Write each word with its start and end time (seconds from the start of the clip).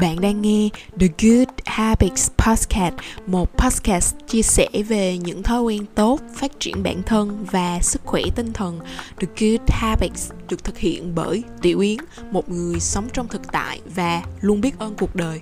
Bạn 0.00 0.20
đang 0.20 0.42
nghe 0.42 0.68
The 1.00 1.06
Good 1.18 1.48
Habits 1.64 2.30
Podcast, 2.30 2.94
một 3.26 3.58
podcast 3.58 4.14
chia 4.26 4.42
sẻ 4.42 4.68
về 4.88 5.18
những 5.18 5.42
thói 5.42 5.62
quen 5.62 5.84
tốt, 5.94 6.20
phát 6.34 6.50
triển 6.60 6.82
bản 6.82 7.02
thân 7.02 7.46
và 7.50 7.78
sức 7.82 8.02
khỏe 8.04 8.22
tinh 8.36 8.52
thần. 8.52 8.80
The 9.20 9.26
Good 9.40 9.68
Habits 9.68 10.30
được 10.48 10.64
thực 10.64 10.78
hiện 10.78 11.14
bởi 11.14 11.42
Tiểu 11.62 11.80
Yến, 11.80 11.98
một 12.30 12.48
người 12.48 12.80
sống 12.80 13.08
trong 13.12 13.28
thực 13.28 13.52
tại 13.52 13.80
và 13.94 14.22
luôn 14.40 14.60
biết 14.60 14.78
ơn 14.78 14.94
cuộc 14.98 15.16
đời. 15.16 15.40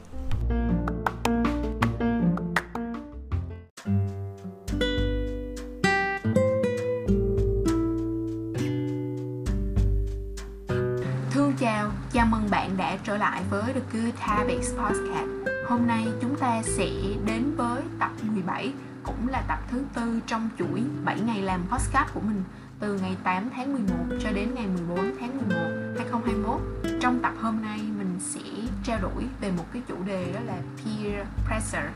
Good 13.92 14.14
Habits 14.18 14.74
Podcast. 14.76 15.28
Hôm 15.68 15.86
nay 15.86 16.06
chúng 16.20 16.36
ta 16.36 16.62
sẽ 16.62 16.90
đến 17.24 17.54
với 17.56 17.82
tập 17.98 18.10
17 18.22 18.72
Cũng 19.02 19.28
là 19.28 19.44
tập 19.48 19.58
thứ 19.70 19.82
tư 19.94 20.20
trong 20.26 20.48
chuỗi 20.58 20.82
7 21.04 21.20
ngày 21.20 21.42
làm 21.42 21.66
podcast 21.70 22.14
của 22.14 22.20
mình 22.20 22.42
Từ 22.80 22.94
ngày 22.94 23.16
8 23.24 23.50
tháng 23.54 23.72
11 23.72 23.94
cho 24.22 24.30
đến 24.30 24.54
ngày 24.54 24.66
14 24.66 25.16
tháng 25.20 25.36
11 25.36 25.54
2021 25.98 26.60
Trong 27.00 27.22
tập 27.22 27.32
hôm 27.40 27.62
nay 27.62 27.78
mình 27.98 28.16
sẽ 28.20 28.40
trao 28.84 28.98
đổi 29.02 29.24
về 29.40 29.50
một 29.50 29.64
cái 29.72 29.82
chủ 29.88 29.96
đề 30.06 30.32
đó 30.32 30.40
là 30.46 30.58
Peer 30.76 31.26
Pressure 31.46 31.90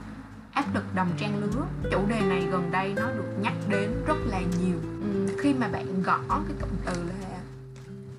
áp 0.52 0.64
lực 0.74 0.84
đồng 0.94 1.08
trang 1.18 1.38
lứa. 1.38 1.66
Chủ 1.92 2.06
đề 2.08 2.20
này 2.20 2.46
gần 2.50 2.70
đây 2.70 2.92
nó 2.96 3.10
được 3.10 3.34
nhắc 3.40 3.54
đến 3.68 3.90
rất 4.06 4.16
là 4.26 4.40
nhiều. 4.40 4.76
Khi 5.38 5.54
mà 5.54 5.68
bạn 5.68 6.02
gõ 6.02 6.18
cái 6.28 6.56
cụm 6.60 6.70
từ 6.84 6.92
là 7.02 7.38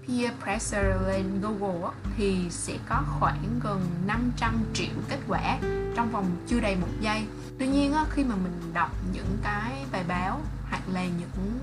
peer 0.08 0.32
pressure 0.44 0.96
lên 1.08 1.42
Google 1.42 1.90
thì 2.18 2.48
sẽ 2.50 2.78
có 2.90 3.04
khoảng 3.20 3.60
gần 3.64 3.82
500 4.08 4.64
triệu 4.74 4.96
kết 5.10 5.20
quả 5.28 5.60
trong 5.96 6.12
vòng 6.12 6.26
chưa 6.48 6.60
đầy 6.60 6.76
một 6.76 6.88
giây. 7.02 7.26
Tuy 7.60 7.68
nhiên 7.68 7.94
khi 8.10 8.24
mà 8.24 8.36
mình 8.36 8.74
đọc 8.74 8.92
những 9.14 9.38
cái 9.44 9.86
bài 9.92 10.04
báo 10.08 10.42
hoặc 10.70 10.82
là 10.94 11.04
những 11.04 11.60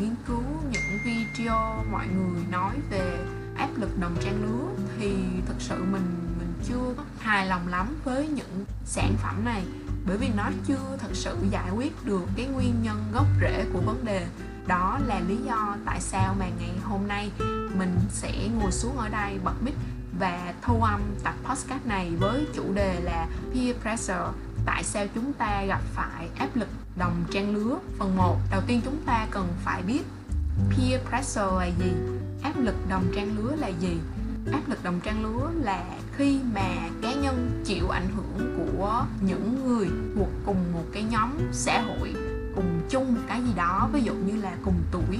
nghiên 0.00 0.14
cứu, 0.26 0.42
những 0.70 0.98
video 1.04 1.84
mọi 1.92 2.06
người 2.06 2.42
nói 2.50 2.74
về 2.90 3.18
áp 3.56 3.68
lực 3.76 3.98
đồng 4.00 4.16
trang 4.20 4.42
lứa 4.42 4.84
thì 4.98 5.14
thực 5.46 5.56
sự 5.58 5.84
mình 5.92 6.36
mình 6.38 6.52
chưa 6.68 6.94
hài 7.18 7.46
lòng 7.46 7.68
lắm 7.68 7.96
với 8.04 8.28
những 8.28 8.64
sản 8.84 9.14
phẩm 9.22 9.44
này. 9.44 9.64
Bởi 10.06 10.16
vì 10.16 10.28
nó 10.36 10.50
chưa 10.66 10.96
thật 10.98 11.10
sự 11.12 11.36
giải 11.50 11.70
quyết 11.70 11.92
được 12.04 12.22
cái 12.36 12.46
nguyên 12.46 12.74
nhân 12.82 13.04
gốc 13.12 13.26
rễ 13.40 13.64
của 13.72 13.80
vấn 13.80 14.04
đề 14.04 14.26
đó 14.68 14.98
là 15.06 15.20
lý 15.20 15.36
do 15.36 15.76
tại 15.84 16.00
sao 16.00 16.34
mà 16.38 16.46
ngày 16.58 16.72
hôm 16.84 17.08
nay 17.08 17.30
mình 17.78 17.96
sẽ 18.10 18.48
ngồi 18.60 18.72
xuống 18.72 18.96
ở 18.96 19.08
đây 19.08 19.38
bật 19.44 19.62
mic 19.62 19.74
và 20.18 20.54
thu 20.62 20.82
âm 20.82 21.00
tập 21.24 21.34
podcast 21.44 21.86
này 21.86 22.10
với 22.18 22.46
chủ 22.54 22.72
đề 22.74 23.00
là 23.00 23.26
peer 23.54 23.76
pressure, 23.82 24.28
tại 24.66 24.84
sao 24.84 25.06
chúng 25.14 25.32
ta 25.32 25.64
gặp 25.64 25.80
phải 25.94 26.28
áp 26.38 26.56
lực 26.56 26.68
đồng 26.98 27.24
trang 27.30 27.54
lứa. 27.54 27.78
Phần 27.98 28.16
1 28.16 28.36
đầu 28.50 28.60
tiên 28.66 28.80
chúng 28.84 29.02
ta 29.06 29.26
cần 29.30 29.48
phải 29.64 29.82
biết 29.82 30.02
peer 30.70 31.00
pressure 31.08 31.56
là 31.58 31.66
gì, 31.66 31.92
áp 32.42 32.52
lực 32.56 32.74
đồng 32.88 33.04
trang 33.14 33.36
lứa 33.38 33.56
là 33.56 33.68
gì. 33.68 33.98
Áp 34.52 34.68
lực 34.68 34.84
đồng 34.84 35.00
trang 35.00 35.22
lứa 35.22 35.50
là 35.54 35.84
khi 36.16 36.40
mà 36.54 36.88
cá 37.02 37.14
nhân 37.14 37.62
chịu 37.64 37.88
ảnh 37.88 38.08
hưởng 38.16 38.56
của 38.58 39.04
những 39.20 39.66
người 39.66 39.88
thuộc 40.14 40.28
cùng 40.46 40.72
một 40.72 40.84
cái 40.92 41.02
nhóm 41.02 41.30
xã 41.52 41.80
hội 41.80 42.14
cùng 42.58 42.80
chung 42.90 43.14
một 43.14 43.20
cái 43.28 43.42
gì 43.42 43.52
đó, 43.56 43.88
ví 43.92 44.02
dụ 44.02 44.14
như 44.14 44.42
là 44.42 44.52
cùng 44.64 44.82
tuổi, 44.92 45.18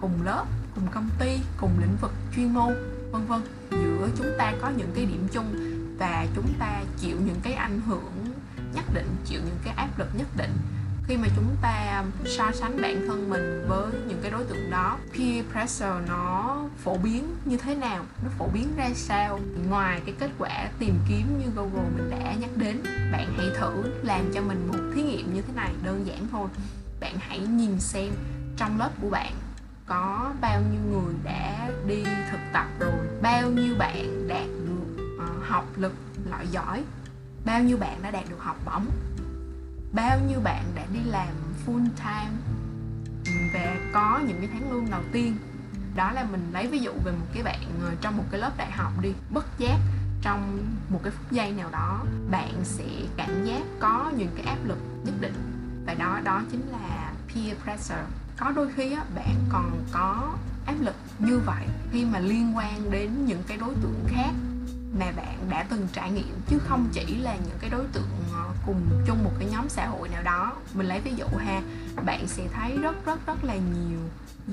cùng 0.00 0.12
lớp, 0.24 0.44
cùng 0.74 0.86
công 0.94 1.08
ty, 1.18 1.38
cùng 1.56 1.70
lĩnh 1.80 1.96
vực 2.00 2.12
chuyên 2.36 2.54
môn, 2.54 2.74
vân 3.12 3.26
vân. 3.26 3.40
Giữa 3.70 4.08
chúng 4.16 4.26
ta 4.38 4.52
có 4.62 4.70
những 4.76 4.90
cái 4.94 5.06
điểm 5.06 5.28
chung 5.32 5.54
và 5.98 6.26
chúng 6.34 6.52
ta 6.58 6.82
chịu 6.98 7.16
những 7.24 7.40
cái 7.42 7.52
ảnh 7.52 7.80
hưởng 7.86 8.12
nhất 8.74 8.84
định, 8.94 9.08
chịu 9.24 9.40
những 9.44 9.58
cái 9.64 9.74
áp 9.74 9.98
lực 9.98 10.08
nhất 10.18 10.26
định. 10.36 10.52
Khi 11.08 11.16
mà 11.16 11.28
chúng 11.36 11.56
ta 11.62 12.04
so 12.26 12.50
sánh 12.52 12.82
bản 12.82 13.04
thân 13.06 13.30
mình 13.30 13.64
với 13.68 13.92
những 14.08 14.18
cái 14.22 14.30
đối 14.30 14.44
tượng 14.44 14.70
đó, 14.70 14.98
peer 15.12 15.44
pressure 15.52 16.08
nó 16.08 16.56
phổ 16.84 16.96
biến 16.96 17.34
như 17.44 17.56
thế 17.56 17.74
nào, 17.74 18.04
nó 18.24 18.30
phổ 18.38 18.48
biến 18.54 18.68
ra 18.76 18.90
sao? 18.94 19.40
Ngoài 19.68 20.02
cái 20.06 20.14
kết 20.18 20.30
quả 20.38 20.68
tìm 20.78 20.94
kiếm 21.08 21.38
như 21.38 21.46
google 21.56 21.90
mình 21.96 22.10
đã 22.10 22.34
nhắc 22.40 22.50
đến, 22.56 22.82
bạn 23.12 23.34
hãy 23.36 23.46
thử 23.58 23.82
làm 24.02 24.32
cho 24.34 24.42
mình 24.42 24.68
một 24.68 24.78
thí 24.94 25.02
nghiệm 25.02 25.34
như 25.34 25.42
thế 25.42 25.52
này, 25.56 25.72
đơn 25.84 26.06
giản 26.06 26.26
thôi 26.32 26.48
bạn 27.06 27.18
hãy 27.18 27.38
nhìn 27.38 27.80
xem 27.80 28.12
trong 28.56 28.78
lớp 28.78 28.90
của 29.00 29.10
bạn 29.10 29.32
có 29.86 30.32
bao 30.40 30.60
nhiêu 30.60 30.80
người 30.90 31.14
đã 31.24 31.70
đi 31.86 32.04
thực 32.30 32.40
tập 32.52 32.66
rồi 32.80 32.92
bao 33.22 33.50
nhiêu 33.50 33.74
bạn 33.78 34.28
đạt 34.28 34.46
được 34.66 35.04
uh, 35.16 35.46
học 35.48 35.64
lực 35.76 35.92
loại 36.30 36.46
giỏi 36.46 36.84
bao 37.44 37.62
nhiêu 37.62 37.76
bạn 37.76 38.02
đã 38.02 38.10
đạt 38.10 38.24
được 38.30 38.40
học 38.40 38.56
bổng 38.64 38.86
bao 39.92 40.18
nhiêu 40.28 40.40
bạn 40.40 40.64
đã 40.74 40.84
đi 40.92 40.98
làm 41.04 41.28
full 41.66 41.88
time. 41.96 42.32
Và 43.54 43.76
có 43.92 44.20
những 44.26 44.36
cái 44.40 44.48
tháng 44.52 44.72
lương 44.72 44.90
đầu 44.90 45.02
tiên 45.12 45.36
đó 45.96 46.12
là 46.12 46.24
mình 46.24 46.50
lấy 46.52 46.66
ví 46.66 46.78
dụ 46.78 46.92
về 47.04 47.12
một 47.12 47.26
cái 47.34 47.42
bạn 47.42 47.60
ờ, 47.82 47.94
trong 48.00 48.16
một 48.16 48.24
cái 48.30 48.40
lớp 48.40 48.52
đại 48.56 48.70
học 48.70 48.92
đi 49.02 49.12
bất 49.30 49.58
giác 49.58 49.78
trong 50.22 50.66
một 50.88 51.00
cái 51.02 51.12
phút 51.12 51.32
giây 51.32 51.52
nào 51.52 51.70
đó 51.70 52.04
bạn 52.30 52.54
sẽ 52.64 52.84
cảm 53.16 53.44
giác 53.44 53.62
có 53.80 54.12
những 54.16 54.30
cái 54.36 54.46
áp 54.46 54.58
lực 54.64 54.78
nhất 55.04 55.14
định 55.20 55.55
và 55.86 55.94
đó 55.94 56.20
đó 56.24 56.42
chính 56.50 56.68
là 56.68 57.12
peer 57.28 57.56
pressure. 57.64 58.04
Có 58.36 58.50
đôi 58.50 58.68
khi 58.76 58.92
á, 58.92 59.04
bạn 59.14 59.34
còn 59.48 59.84
có 59.92 60.34
áp 60.66 60.74
lực 60.80 60.94
như 61.18 61.38
vậy 61.38 61.66
khi 61.92 62.04
mà 62.04 62.18
liên 62.18 62.56
quan 62.56 62.90
đến 62.90 63.26
những 63.26 63.42
cái 63.46 63.56
đối 63.56 63.74
tượng 63.74 64.04
khác 64.08 64.30
mà 64.98 65.12
bạn 65.16 65.38
đã 65.50 65.66
từng 65.70 65.88
trải 65.92 66.10
nghiệm 66.10 66.40
chứ 66.48 66.58
không 66.58 66.88
chỉ 66.92 67.14
là 67.14 67.36
những 67.36 67.58
cái 67.60 67.70
đối 67.70 67.84
tượng 67.92 68.08
ờ, 68.32 68.44
cùng 68.66 68.80
chung 69.06 69.24
một 69.24 69.32
cái 69.38 69.48
nhóm 69.52 69.68
xã 69.68 69.86
hội 69.86 70.08
nào 70.08 70.22
đó. 70.22 70.52
Mình 70.74 70.86
lấy 70.86 71.00
ví 71.00 71.14
dụ 71.16 71.26
ha 71.38 71.62
bạn 72.04 72.26
sẽ 72.26 72.48
thấy 72.52 72.78
rất 72.78 73.06
rất 73.06 73.26
rất 73.26 73.44
là 73.44 73.54
nhiều 73.54 73.98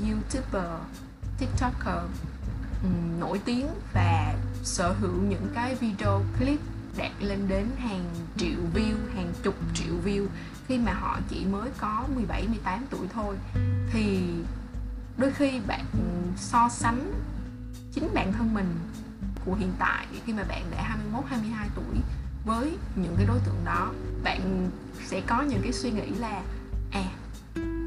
youtuber 0.08 0.72
tiktoker 1.40 2.04
um, 2.84 3.20
nổi 3.20 3.42
tiếng 3.46 3.68
và 3.94 4.36
sở 4.64 4.94
hữu 5.00 5.22
những 5.30 5.48
cái 5.56 5.76
video 5.76 6.22
clip 6.40 6.60
đạt 6.98 7.12
lên 7.20 7.48
đến 7.48 7.68
hàng 7.78 8.06
triệu 8.38 8.60
view, 8.74 8.96
hàng 9.16 9.34
chục 9.44 9.56
triệu 9.74 9.94
view. 10.06 10.28
Khi 10.68 10.78
mà 10.78 10.94
họ 10.94 11.20
chỉ 11.30 11.46
mới 11.46 11.70
có 11.78 12.06
17 12.16 12.48
18 12.48 12.86
tuổi 12.90 13.08
thôi 13.14 13.36
thì 13.92 14.20
đôi 15.18 15.32
khi 15.32 15.60
bạn 15.68 15.86
so 16.38 16.70
sánh 16.70 17.14
chính 17.94 18.10
bản 18.14 18.34
thân 18.34 18.54
mình 18.54 18.76
của 19.46 19.54
hiện 19.54 19.72
tại 19.80 20.08
khi 20.26 20.34
mà 20.34 20.44
bạn 20.44 20.64
đã 20.72 20.84
21 20.84 21.24
22 21.26 21.70
tuổi 21.76 22.02
với 22.46 22.78
những 22.96 23.14
cái 23.18 23.26
đối 23.26 23.40
tượng 23.40 23.66
đó 23.66 23.92
bạn 24.24 24.70
sẽ 25.06 25.22
có 25.28 25.42
những 25.42 25.62
cái 25.64 25.74
suy 25.74 25.92
nghĩ 25.92 26.10
là 26.20 26.42
à 26.92 27.06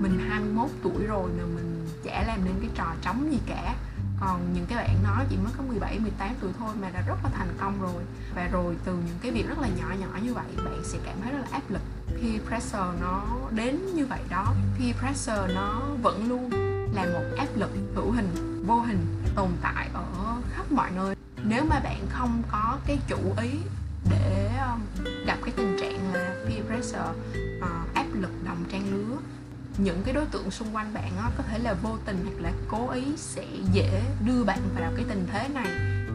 mình 0.00 0.18
21 0.28 0.70
tuổi 0.82 1.06
rồi 1.06 1.30
mà 1.38 1.44
mình 1.54 1.88
chả 2.04 2.24
làm 2.26 2.44
nên 2.44 2.54
cái 2.60 2.70
trò 2.74 2.94
trống 3.02 3.32
gì 3.32 3.38
cả 3.46 3.74
còn 4.20 4.54
những 4.54 4.66
cái 4.66 4.78
bạn 4.78 5.02
nói 5.02 5.24
chỉ 5.28 5.36
mới 5.36 5.52
có 5.58 5.64
17, 5.68 5.98
18 5.98 6.34
tuổi 6.40 6.52
thôi 6.58 6.74
mà 6.80 6.90
đã 6.90 7.00
rất 7.06 7.16
là 7.24 7.30
thành 7.34 7.56
công 7.60 7.82
rồi. 7.82 8.02
Và 8.34 8.48
rồi 8.52 8.76
từ 8.84 8.92
những 8.92 9.18
cái 9.22 9.30
việc 9.30 9.48
rất 9.48 9.58
là 9.58 9.68
nhỏ 9.68 9.94
nhỏ 10.00 10.18
như 10.22 10.34
vậy 10.34 10.44
bạn 10.56 10.80
sẽ 10.84 10.98
cảm 11.04 11.16
thấy 11.22 11.32
rất 11.32 11.38
là 11.38 11.48
áp 11.50 11.62
lực. 11.68 11.82
Peer 12.08 12.42
pressure 12.48 13.00
nó 13.00 13.22
đến 13.50 13.94
như 13.94 14.06
vậy 14.06 14.20
đó. 14.30 14.54
Peer 14.78 14.96
pressure 14.96 15.54
nó 15.54 15.82
vẫn 16.02 16.28
luôn 16.28 16.50
là 16.94 17.04
một 17.04 17.24
áp 17.38 17.48
lực 17.54 17.70
hữu 17.94 18.10
hình 18.10 18.62
vô 18.66 18.80
hình 18.80 19.06
tồn 19.34 19.50
tại 19.62 19.88
ở 19.94 20.36
khắp 20.50 20.72
mọi 20.72 20.90
nơi. 20.90 21.16
Nếu 21.44 21.64
mà 21.64 21.80
bạn 21.80 22.06
không 22.08 22.42
có 22.50 22.78
cái 22.86 22.98
chủ 23.08 23.18
ý 23.42 23.50
để 24.10 24.50
ờ, 24.58 24.76
gặp 25.26 25.38
cái 25.42 25.54
tình 25.56 25.76
trạng 25.80 26.12
là 26.12 26.34
peer 26.46 26.66
pressure 26.66 27.10
uh, 27.58 27.94
áp 27.94 28.06
lực 28.12 28.30
đồng 28.44 28.64
trang 28.72 28.90
lứa 28.90 29.16
những 29.78 30.02
cái 30.04 30.14
đối 30.14 30.26
tượng 30.26 30.50
xung 30.50 30.76
quanh 30.76 30.94
bạn 30.94 31.12
đó, 31.16 31.30
có 31.36 31.42
thể 31.42 31.58
là 31.58 31.74
vô 31.82 31.98
tình 32.04 32.24
hoặc 32.24 32.42
là 32.42 32.52
cố 32.68 32.90
ý 32.90 33.02
sẽ 33.16 33.46
dễ 33.72 34.02
đưa 34.26 34.44
bạn 34.44 34.58
vào 34.80 34.92
cái 34.96 35.04
tình 35.08 35.26
thế 35.32 35.48
này. 35.48 35.68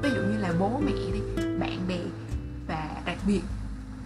Ví 0.04 0.10
dụ 0.10 0.22
như 0.22 0.38
là 0.38 0.54
bố 0.60 0.81
mẹ 0.86 0.92
đi 0.92 1.22
bạn 1.60 1.88
bè 1.88 2.00
và 2.68 3.02
đặc 3.06 3.18
biệt 3.28 3.42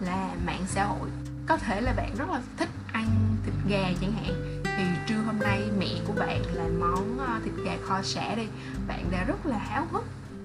là 0.00 0.30
mạng 0.46 0.62
xã 0.68 0.84
hội. 0.84 1.08
Có 1.46 1.56
thể 1.56 1.80
là 1.80 1.92
bạn 1.92 2.14
rất 2.18 2.30
là 2.30 2.40
thích 2.56 2.68
ăn 2.92 3.36
thịt 3.44 3.54
gà 3.68 3.92
chẳng 4.00 4.12
hạn. 4.12 4.62
Thì 4.64 4.84
trưa 5.08 5.22
hôm 5.26 5.38
nay 5.38 5.62
mẹ 5.78 5.88
của 6.06 6.12
bạn 6.12 6.42
làm 6.52 6.80
món 6.80 7.18
ờ, 7.18 7.40
thịt 7.44 7.54
gà 7.64 7.76
kho 7.86 8.02
sả 8.02 8.34
đi 8.34 8.46
bạn 8.88 9.10
đã 9.10 9.24
rất 9.24 9.46
là 9.46 9.58
háo 9.58 9.86
hức 9.92 10.04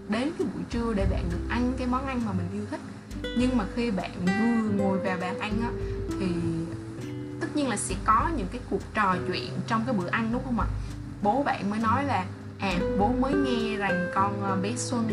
đến 0.10 0.31
cái 0.40 0.48
buổi 0.54 0.63
trưa 0.69 0.94
để 0.94 1.08
bạn 1.12 1.24
được 1.31 1.50
ăn 1.50 1.74
cái 1.78 1.88
món 1.88 2.08
ăn 2.08 2.22
mà 2.25 2.31
mình 2.34 2.50
yêu 2.54 2.66
thích. 2.72 2.80
Nhưng 3.38 3.58
mà 3.58 3.66
khi 3.75 3.92
bạn 3.92 4.12
vừa 4.25 4.69
ngồi 4.78 5.00
vào 5.00 5.18
bàn 5.22 5.40
ăn 5.40 5.62
á 5.62 5.72
thì 6.19 6.28
nhiên 7.62 7.69
là 7.69 7.78
sẽ 7.78 7.96
có 8.06 8.30
những 8.38 8.48
cái 8.52 8.62
cuộc 8.69 8.94
trò 8.94 9.16
chuyện 9.28 9.50
trong 9.68 9.84
cái 9.86 9.96
bữa 9.96 10.08
ăn, 10.08 10.30
đúng 10.34 10.44
không 10.46 10.60
ạ? 10.60 10.68
Bố 11.24 11.44
bạn 11.44 11.69
mới 11.69 11.80
nói 11.80 12.04
là 12.04 12.25
à 12.60 12.74
bố 13.00 13.12
mới 13.19 13.34
nghe 13.34 13.78
rằng 13.78 14.08
con 14.16 14.44
ờ, 14.44 14.56
bé 14.62 14.72
xuân 14.78 15.08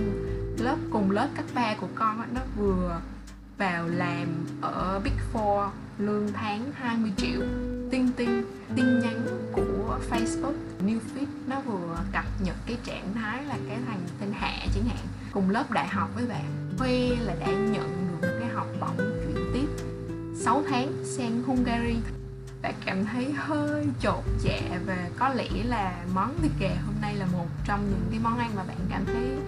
lớp, 0.58 0.76
cùng 0.92 1.10
lớp 1.10 1.28
cấp 1.36 1.44
ba 1.54 1.74
của 1.80 1.88
con 1.94 2.34
nó 2.34 2.40
vừa 2.56 3.00
vào 3.58 3.88
làm 3.88 4.26
ở 4.60 5.00
Big 5.04 5.12
Four 5.32 5.68
lương 5.98 6.32
tháng 6.32 6.72
20 6.74 7.12
triệu. 7.16 7.40
Tin 7.90 8.12
tin 8.16 8.42
tin 8.76 9.00
nhắn 9.00 9.26
của 9.52 9.98
Facebook 10.10 10.54
Newsfeed 10.86 11.26
nó 11.46 11.60
vừa 11.60 11.96
cập 12.12 12.24
nhật 12.44 12.56
cái 12.66 12.76
trạng 12.84 13.14
thái 13.14 13.44
là 13.44 13.56
cái 13.68 13.78
thằng 13.86 14.00
tên 14.20 14.32
Hạ 14.32 14.66
chẳng 14.74 14.84
hạn, 14.84 15.06
cùng 15.32 15.50
lớp 15.50 15.70
đại 15.70 15.88
học 15.88 16.10
với 16.14 16.26
bạn. 16.26 16.44
Khoe 16.78 16.98
là 17.20 17.34
đã 17.40 17.46
nhận 17.46 18.18
được 18.20 18.38
cái 18.40 18.48
học 18.48 18.66
bổng 18.80 18.96
chuyển 18.96 19.50
tiếp 19.54 19.84
6 20.34 20.62
tháng 20.70 20.92
sang 21.04 21.42
Hungary 21.46 21.96
bạn 22.62 22.74
cảm 22.84 23.04
thấy 23.04 23.32
hơi 23.32 23.86
chột 24.00 24.24
dạ 24.38 24.80
và 24.86 25.10
có 25.18 25.28
lẽ 25.28 25.48
là 25.64 26.04
món 26.14 26.34
thịt 26.42 26.52
gà 26.60 26.76
hôm 26.86 26.94
nay 27.00 27.14
là 27.14 27.26
một 27.26 27.46
trong 27.64 27.90
những 27.90 28.06
cái 28.10 28.20
món 28.22 28.38
ăn 28.38 28.50
mà 28.56 28.64
bạn 28.64 28.76
cảm 28.90 29.04
thấy 29.04 29.38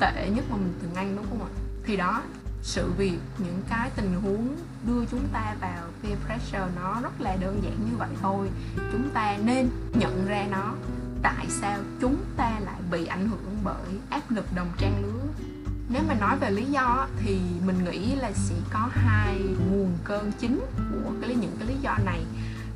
tệ 0.00 0.30
nhất 0.30 0.44
mà 0.50 0.56
mình 0.56 0.74
từng 0.82 0.94
ăn, 0.94 1.16
đúng 1.16 1.26
không 1.28 1.42
ạ? 1.42 1.50
Thì 1.84 1.96
đó, 1.96 2.22
sự 2.62 2.92
việc, 2.96 3.18
những 3.38 3.62
cái 3.68 3.90
tình 3.96 4.14
huống 4.22 4.56
đưa 4.86 5.04
chúng 5.10 5.28
ta 5.32 5.54
vào 5.60 5.84
peer 6.02 6.18
pressure 6.26 6.66
nó 6.76 7.00
rất 7.02 7.20
là 7.20 7.36
đơn 7.36 7.60
giản 7.64 7.90
như 7.90 7.96
vậy 7.96 8.08
thôi. 8.22 8.48
Chúng 8.92 9.10
ta 9.10 9.36
nên 9.44 9.68
nhận 9.94 10.26
ra 10.26 10.46
nó. 10.50 10.74
Tại 11.22 11.46
sao 11.48 11.78
chúng 12.00 12.16
ta 12.36 12.60
lại 12.64 12.80
bị 12.90 13.06
ảnh 13.06 13.28
hưởng 13.28 13.56
bởi 13.64 13.98
áp 14.10 14.30
lực 14.30 14.44
đồng 14.54 14.68
trang 14.78 15.02
lứa? 15.02 15.22
Nếu 15.88 16.02
mà 16.08 16.14
nói 16.14 16.36
về 16.38 16.50
lý 16.50 16.64
do 16.64 17.08
thì 17.18 17.40
mình 17.66 17.84
nghĩ 17.84 18.14
là 18.14 18.32
sẽ 18.32 18.54
có 18.72 18.88
hai 18.92 19.38
nguồn 19.70 19.98
cơn 20.04 20.32
chính 20.38 20.60
của 20.76 21.12
cái 21.20 21.34
những 21.34 21.56
cái 21.58 21.68
lý 21.68 21.74
do 21.82 21.98
này 22.04 22.24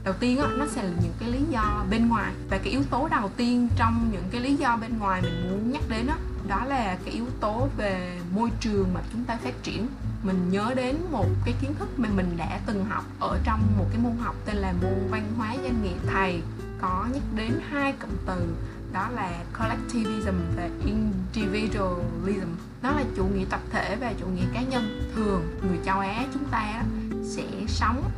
đầu 0.05 0.15
tiên 0.21 0.39
á, 0.39 0.49
nó 0.59 0.67
sẽ 0.67 0.83
là 0.83 0.91
những 1.03 1.13
cái 1.21 1.31
lý 1.31 1.39
do 1.51 1.85
bên 1.91 2.09
ngoài 2.09 2.33
và 2.51 2.59
cái 2.59 2.73
yếu 2.73 2.83
tố 2.91 3.09
đầu 3.09 3.31
tiên 3.37 3.69
trong 3.77 4.09
những 4.13 4.25
cái 4.31 4.41
lý 4.41 4.55
do 4.57 4.77
bên 4.77 4.99
ngoài 4.99 5.23
mình 5.23 5.51
muốn 5.51 5.73
nhắc 5.73 5.83
đến 5.89 6.07
đó, 6.07 6.15
đó 6.49 6.65
là 6.65 6.97
cái 7.05 7.15
yếu 7.15 7.27
tố 7.41 7.69
về 7.77 8.21
môi 8.35 8.51
trường 8.61 8.95
mà 8.95 9.01
chúng 9.13 9.25
ta 9.25 9.39
phát 9.45 9.63
triển. 9.63 9.87
Mình 10.23 10.51
nhớ 10.51 10.73
đến 10.77 10.97
một 11.11 11.27
cái 11.45 11.55
kiến 11.61 11.75
thức 11.79 11.89
mà 11.97 12.09
mình 12.15 12.37
đã 12.37 12.61
từng 12.67 12.85
học 12.85 13.05
ở 13.21 13.39
trong 13.45 13.61
một 13.79 13.87
cái 13.91 13.99
môn 14.03 14.13
học 14.21 14.35
tên 14.45 14.57
là 14.57 14.73
môn 14.83 15.11
văn 15.11 15.33
hóa 15.37 15.57
doanh 15.63 15.83
nghiệp. 15.83 15.97
Thầy 16.07 16.43
có 16.81 17.07
nhắc 17.13 17.23
đến 17.37 17.61
hai 17.71 17.93
cụm 17.93 18.11
từ 18.27 18.55
đó 18.93 19.09
là 19.15 19.33
collectivism 19.59 20.35
và 20.57 20.69
individualism. 20.85 22.49
Đó 22.83 22.91
là 22.91 23.05
chủ 23.17 23.25
nghĩa 23.25 23.45
tập 23.51 23.61
thể 23.71 23.97
và 24.01 24.13
chủ 24.21 24.27
nghĩa 24.27 24.47
cá 24.55 24.63
nhân. 24.63 25.11
Thường 25.15 25.59
người 25.69 25.79
châu 25.85 25.99
á 25.99 26.25
chúng 26.33 26.45
ta 26.45 26.83
sẽ 27.25 27.45
sống 27.69 28.11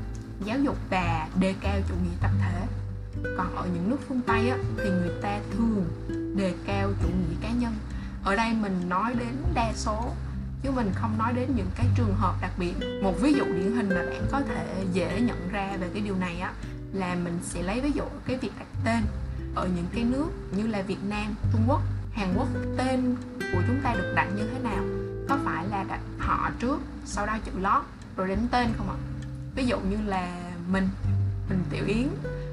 giáo 0.45 0.59
dục 0.59 0.77
và 0.91 1.29
đề 1.41 1.55
cao 1.61 1.81
chủ 1.89 1.95
nghĩa 1.95 2.17
tập 2.21 2.31
thể. 2.41 2.67
Còn 3.37 3.57
ở 3.57 3.67
những 3.75 3.91
nước 3.91 3.99
phương 4.09 4.21
tây 4.27 4.51
á, 4.51 4.57
thì 4.77 4.91
người 4.91 5.13
ta 5.23 5.41
thường 5.53 5.85
đề 6.37 6.55
cao 6.67 6.93
chủ 7.03 7.09
nghĩa 7.09 7.37
cá 7.43 7.51
nhân. 7.51 7.75
Ở 8.25 8.37
đây 8.37 8.53
mình 8.53 8.89
nói 8.89 9.15
đến 9.19 9.43
đa 9.55 9.73
số 9.75 10.13
chứ 10.63 10.71
mình 10.71 10.91
không 10.95 11.19
nói 11.19 11.33
đến 11.33 11.57
những 11.57 11.71
cái 11.77 11.87
trường 11.97 12.15
hợp 12.15 12.35
đặc 12.43 12.51
biệt. 12.59 12.75
Một 13.03 13.21
ví 13.21 13.33
dụ 13.33 13.45
điển 13.45 13.77
hình 13.77 13.89
mà 13.89 14.05
bạn 14.11 14.27
có 14.33 14.41
thể 14.41 14.85
dễ 14.93 15.21
nhận 15.21 15.49
ra 15.53 15.77
về 15.81 15.91
cái 15.95 16.03
điều 16.03 16.17
này 16.17 16.41
á 16.41 16.53
là 16.93 17.15
mình 17.15 17.39
sẽ 17.43 17.63
lấy 17.63 17.81
ví 17.81 17.91
dụ 17.95 18.05
cái 18.27 18.37
việc 18.37 18.53
đặt 18.59 18.67
tên. 18.85 19.03
Ở 19.55 19.69
những 19.77 19.87
cái 19.95 20.05
nước 20.05 20.29
như 20.57 20.67
là 20.67 20.83
Việt 20.83 21.05
Nam, 21.09 21.35
Trung 21.53 21.65
Quốc, 21.69 21.81
Hàn 22.13 22.35
Quốc 22.37 22.49
tên 22.77 23.17
của 23.39 23.63
chúng 23.67 23.81
ta 23.83 23.95
được 23.95 24.13
đặt 24.17 24.29
như 24.37 24.49
thế 24.53 24.59
nào? 24.59 24.85
Có 25.29 25.39
phải 25.45 25.69
là 25.69 25.85
đặt 25.89 26.01
họ 26.19 26.51
trước 26.59 26.81
sau 27.05 27.27
đó 27.27 27.39
chữ 27.45 27.53
lót 27.61 27.83
rồi 28.17 28.29
đến 28.29 28.39
tên 28.51 28.69
không 28.79 28.89
ạ? 28.91 28.97
Ví 29.55 29.67
dụ 29.67 29.81
như 29.81 29.97
là 30.07 30.53
mình 30.69 30.89
mình 31.49 31.63
tiểu 31.71 31.85
yến 31.87 32.09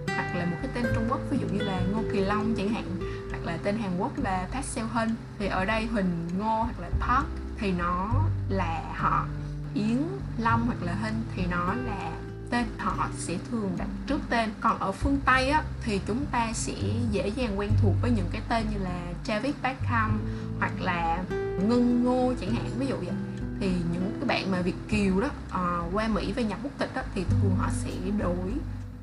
hoặc 0.07 0.35
là 0.35 0.45
một 0.45 0.57
cái 0.61 0.71
tên 0.75 0.85
trung 0.95 1.05
quốc 1.09 1.19
ví 1.29 1.37
dụ 1.41 1.47
như 1.47 1.63
là 1.63 1.81
ngô 1.91 2.03
kỳ 2.13 2.19
long 2.19 2.55
chẳng 2.57 2.69
hạn 2.69 2.83
hoặc 3.29 3.45
là 3.45 3.57
tên 3.63 3.77
hàn 3.77 3.97
quốc 3.97 4.11
là 4.23 4.47
park 4.51 4.65
seo 4.65 4.85
hân 4.87 5.15
thì 5.39 5.47
ở 5.47 5.65
đây 5.65 5.85
huỳnh 5.85 6.27
ngô 6.37 6.63
hoặc 6.63 6.79
là 6.79 6.89
park 6.99 7.27
thì 7.57 7.71
nó 7.71 8.23
là 8.49 8.81
họ. 8.95 9.25
Yến 9.73 9.97
long 10.37 10.65
hoặc 10.65 10.83
là 10.83 10.93
hân 10.93 11.13
thì 11.35 11.45
nó 11.45 11.73
là 11.85 12.11
tên 12.49 12.65
họ 12.77 13.07
sẽ 13.17 13.37
thường 13.51 13.71
đặt 13.77 13.87
trước 14.07 14.19
tên. 14.29 14.49
Còn 14.61 14.79
ở 14.79 14.91
phương 14.91 15.19
tây 15.25 15.49
á, 15.49 15.63
thì 15.83 16.01
chúng 16.07 16.25
ta 16.31 16.53
sẽ 16.53 16.73
dễ 17.11 17.27
dàng 17.27 17.59
quen 17.59 17.69
thuộc 17.81 17.93
với 18.01 18.11
những 18.11 18.27
cái 18.31 18.41
tên 18.49 18.65
như 18.71 18.77
là 18.77 18.99
Travis 19.23 19.55
Beckham 19.63 20.19
hoặc 20.59 20.71
là 20.81 21.23
Ngân 21.61 22.03
Ngô 22.03 22.33
chẳng 22.41 22.51
hạn. 22.51 22.69
Ví 22.79 22.87
dụ 22.87 22.95
vậy 22.95 23.15
thì 23.59 23.71
những 23.93 24.17
cái 24.19 24.27
bạn 24.27 24.51
mà 24.51 24.61
Việt 24.61 24.75
kiều 24.89 25.21
đó 25.21 25.27
uh, 25.27 25.93
qua 25.93 26.07
Mỹ 26.07 26.33
về 26.33 26.43
nhập 26.43 26.59
quốc 26.63 26.71
tịch 26.77 26.89
đó 26.95 27.01
thì 27.15 27.23
thường 27.29 27.55
họ 27.57 27.69
sẽ 27.73 27.91
đổi 28.17 28.53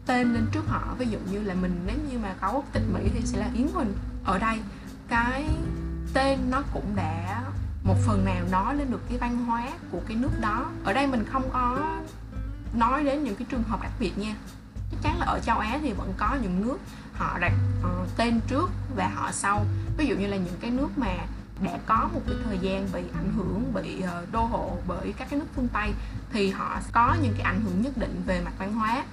tên 0.06 0.34
lên 0.34 0.46
trước 0.52 0.64
họ. 0.66 0.94
Ví 0.98 1.06
dụ 1.06 1.18
như 1.30 1.42
là 1.42 1.54
mình 1.54 1.80
nếu 1.86 1.96
như 2.10 2.18
mà 2.18 2.34
có 2.40 2.52
quốc 2.52 2.64
tịch 2.72 2.82
Mỹ 2.92 3.00
thì 3.14 3.20
sẽ 3.24 3.38
là 3.38 3.48
Yến 3.54 3.68
Huỳnh. 3.74 3.92
Ở 4.24 4.38
đây 4.38 4.58
cái 5.08 5.44
tên 6.14 6.38
nó 6.50 6.62
cũng 6.72 6.96
đã 6.96 7.42
một 7.84 7.96
phần 8.06 8.24
nào 8.24 8.44
nói 8.50 8.76
lên 8.76 8.90
được 8.90 9.00
cái 9.08 9.18
văn 9.18 9.44
hóa 9.44 9.68
của 9.90 10.00
cái 10.08 10.16
nước 10.16 10.40
đó. 10.40 10.70
Ở 10.84 10.92
đây 10.92 11.06
mình 11.06 11.24
không 11.32 11.50
có 11.52 11.96
nói 12.74 13.04
đến 13.04 13.24
những 13.24 13.36
cái 13.36 13.46
trường 13.50 13.62
hợp 13.62 13.82
đặc 13.82 13.92
biệt 14.00 14.18
nha. 14.18 14.34
Chắc 14.90 14.96
chắn 15.02 15.18
là 15.18 15.26
ở 15.26 15.40
châu 15.40 15.58
Á 15.58 15.78
thì 15.82 15.92
vẫn 15.92 16.12
có 16.16 16.38
những 16.42 16.62
nước 16.62 16.78
họ 17.12 17.38
đặt 17.38 17.52
uh, 17.80 18.16
tên 18.16 18.40
trước 18.48 18.70
và 18.96 19.08
họ 19.08 19.32
sau. 19.32 19.64
Ví 19.98 20.06
dụ 20.06 20.16
như 20.16 20.26
là 20.26 20.36
những 20.36 20.56
cái 20.60 20.70
nước 20.70 20.98
mà 20.98 21.16
đã 21.62 21.78
có 21.86 22.08
một 22.14 22.20
cái 22.26 22.36
thời 22.44 22.58
gian 22.58 22.88
bị 22.92 23.02
ảnh 23.14 23.32
hưởng, 23.36 23.74
bị 23.74 24.00
ờ, 24.00 24.26
đô 24.32 24.40
hộ 24.40 24.78
bởi 24.86 25.14
các 25.18 25.30
cái 25.30 25.38
nước 25.38 25.46
phương 25.56 25.68
Tây 25.72 25.92
thì 26.32 26.50
họ 26.50 26.80
có 26.92 27.16
những 27.22 27.32
cái 27.32 27.42
ảnh 27.42 27.60
hưởng 27.64 27.82
nhất 27.82 27.96
định 27.96 28.22
về 28.26 28.40
mặt 28.44 28.52
văn 28.58 28.72
hóa. 28.72 29.04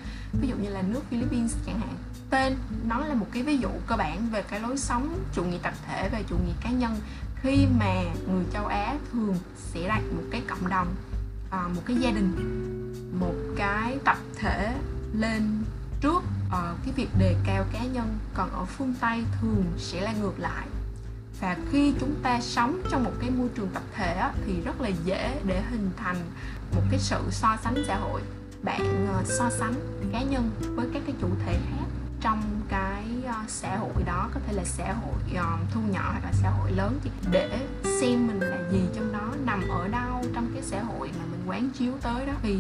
Ví 0.42 0.48
dụ 0.48 0.56
như 0.56 0.70
là 0.70 0.82
nước 0.82 1.02
Philippines 1.10 1.56
chẳng 1.66 1.80
hạn. 1.80 1.96
Tên 2.30 2.56
nó 2.88 3.06
là 3.06 3.14
một 3.14 3.28
cái 3.32 3.44
ví 3.44 3.58
dụ 3.58 3.70
cơ 3.88 3.96
bản 3.96 4.30
về 4.32 4.42
cái 4.42 4.60
lối 4.60 4.78
sống, 4.78 5.20
chủ 5.34 5.44
nghĩa 5.44 5.58
tập 5.62 5.74
thể 5.88 6.10
và 6.10 6.22
chủ 6.30 6.36
nghĩa 6.38 6.54
cá 6.64 6.70
nhân. 6.70 7.00
Khi 7.36 7.68
mà 7.80 8.04
người 8.28 8.46
châu 8.54 8.66
Á 8.66 8.96
thường 9.12 9.36
sẽ 9.58 9.88
đặt 9.88 10.02
một 10.16 10.24
cái 10.32 10.42
cộng 10.48 10.70
đồng 10.70 10.88
ờ, 11.50 11.68
một 11.76 11.82
cái 11.86 11.98
gia 11.98 12.12
đình, 12.12 12.32
một 13.20 13.36
cái 13.58 13.98
tập 14.06 14.18
thể 14.36 14.74
lên 15.14 15.64
trước 16.02 16.24
ờ, 16.52 16.76
cái 16.84 16.94
việc 16.96 17.10
đề 17.20 17.36
cao 17.46 17.66
cá 17.74 17.84
nhân. 17.84 18.18
Còn 18.34 18.52
ở 18.52 18.66
phương 18.66 18.94
Tây 19.02 19.24
thường 19.42 19.64
sẽ 19.78 20.02
là 20.02 20.14
ngược 20.14 20.40
lại 20.40 20.68
và 21.44 21.58
khi 21.72 21.94
chúng 22.00 22.16
ta 22.24 22.42
sống 22.42 22.82
trong 22.92 23.04
một 23.04 23.12
cái 23.20 23.30
môi 23.30 23.48
trường 23.56 23.70
tập 23.74 23.84
thể 23.94 24.14
á, 24.14 24.34
thì 24.46 24.62
rất 24.62 24.82
là 24.82 24.90
dễ 25.06 25.42
để 25.48 25.62
hình 25.62 25.90
thành 25.98 26.16
một 26.76 26.82
cái 26.92 27.00
sự 27.00 27.22
so 27.32 27.58
sánh 27.64 27.84
xã 27.88 27.96
hội. 27.96 28.22
Bạn 28.64 29.08
ờ, 29.14 29.24
so 29.26 29.50
sánh 29.50 29.74
cá 30.12 30.22
nhân 30.22 30.52
với 30.76 30.88
các 30.94 31.04
cái 31.06 31.16
chủ 31.22 31.28
thể 31.46 31.54
khác 31.54 31.86
trong 32.22 32.42
cái 32.70 33.04
ờ, 33.28 33.34
xã 33.48 33.78
hội 33.78 34.04
đó 34.06 34.30
có 34.34 34.40
thể 34.48 34.54
là 34.54 34.64
xã 34.66 34.94
hội 34.94 35.20
ờ, 35.36 35.58
thu 35.74 35.82
nhỏ 35.92 36.10
hoặc 36.12 36.24
là 36.24 36.32
xã 36.34 36.50
hội 36.50 36.72
lớn 36.72 37.00
để 37.32 37.68
xem 38.02 38.28
mình 38.28 38.40
là 38.40 38.58
gì 38.72 38.82
trong 38.96 39.14
đó 39.14 39.30
nằm 39.46 39.64
ở 39.70 39.88
đâu 39.88 40.24
trong 40.34 40.52
cái 40.54 40.64
xã 40.64 40.84
hội 40.84 41.12
mà 41.20 41.26
mình 41.32 41.50
quán 41.50 41.70
chiếu 41.70 41.94
tới 42.02 42.26
đó. 42.26 42.34
Thì 42.42 42.58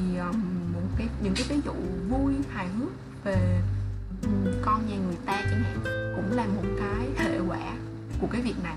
một 0.74 0.88
cái 0.98 1.08
những 1.24 1.34
cái 1.36 1.46
ví 1.50 1.62
dụ 1.66 1.74
vui 2.10 2.34
hài 2.54 2.68
hước 2.68 2.90
về 3.24 3.62
ừ, 4.22 4.30
con 4.66 4.88
nhà 4.90 4.96
người 4.96 5.18
ta 5.26 5.42
chẳng 5.50 5.64
hạn 5.64 5.80
cũng 6.16 6.38
là 6.38 6.46
một 6.46 6.64
cái 6.80 7.10
hệ 7.18 7.40
quả 7.40 7.74
của 8.22 8.28
cái 8.32 8.42
việc 8.42 8.56
này. 8.64 8.76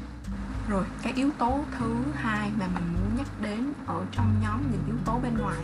Rồi, 0.69 0.85
cái 1.03 1.13
yếu 1.13 1.31
tố 1.39 1.65
thứ 1.79 1.95
hai 2.15 2.51
mà 2.59 2.67
mình 2.75 2.85
muốn 2.95 3.17
nhắc 3.17 3.29
đến 3.43 3.73
ở 3.87 4.05
trong 4.13 4.35
nhóm 4.43 4.61
những 4.73 4.83
yếu 4.87 4.97
tố 5.05 5.19
bên 5.23 5.39
ngoài 5.39 5.57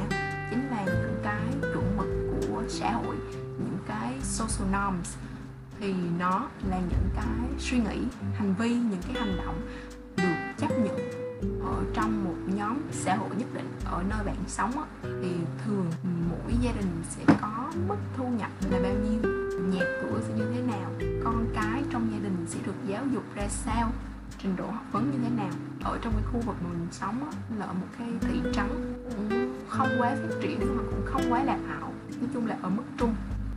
chính 0.50 0.68
là 0.70 0.84
những 0.84 1.20
cái 1.24 1.42
chuẩn 1.60 1.96
mực 1.96 2.06
của 2.48 2.62
xã 2.68 2.92
hội, 2.92 3.16
những 3.58 3.78
cái 3.88 4.14
social 4.22 4.68
norms. 4.68 5.16
Thì 5.80 5.94
nó 6.18 6.48
là 6.68 6.76
những 6.76 7.08
cái 7.14 7.48
suy 7.58 7.78
nghĩ, 7.78 7.98
hành 8.34 8.54
vi, 8.58 8.74
những 8.74 9.02
cái 9.02 9.22
hành 9.22 9.36
động 9.36 9.68
được 10.16 10.52
chấp 10.58 10.70
nhận 10.78 10.96
ở 11.64 11.84
trong 11.94 12.24
một 12.24 12.54
nhóm 12.54 12.78
xã 12.92 13.16
hội 13.16 13.30
nhất 13.36 13.48
định, 13.54 13.72
ở 13.84 14.02
nơi 14.10 14.24
bạn 14.24 14.36
sống 14.48 14.72
thì 15.02 15.34
thường 15.64 15.92
mỗi 16.30 16.54
gia 16.60 16.72
đình 16.72 17.02
sẽ 17.10 17.24
có 17.40 17.71
ra 23.42 23.48
sao 23.48 23.92
trình 24.38 24.56
độ 24.56 24.66
học 24.66 24.84
vấn 24.92 25.10
như 25.10 25.18
thế 25.22 25.30
nào. 25.36 25.50
Ở 25.84 25.98
trong 26.02 26.12
cái 26.12 26.22
khu 26.32 26.40
vực 26.40 26.56
mà 26.62 26.68
mình 26.68 26.86
sống 26.90 27.30
á, 27.30 27.38
là 27.58 27.66
ở 27.66 27.72
một 27.72 27.86
cái 27.98 28.08
thị 28.20 28.40
trấn. 28.54 28.68
Không 29.68 29.88
quá 29.98 30.10
phát 30.10 30.36
triển 30.42 30.76
mà 30.76 30.82
cũng 30.90 31.06
không 31.06 31.22
quá 31.32 31.44
lạc 31.44 31.58
hậu. 31.68 31.92
Nói 32.20 32.28
chung 32.34 32.46
là 32.46 32.56
ở 32.62 32.68
mức 32.68 32.82
trung. 32.98 33.14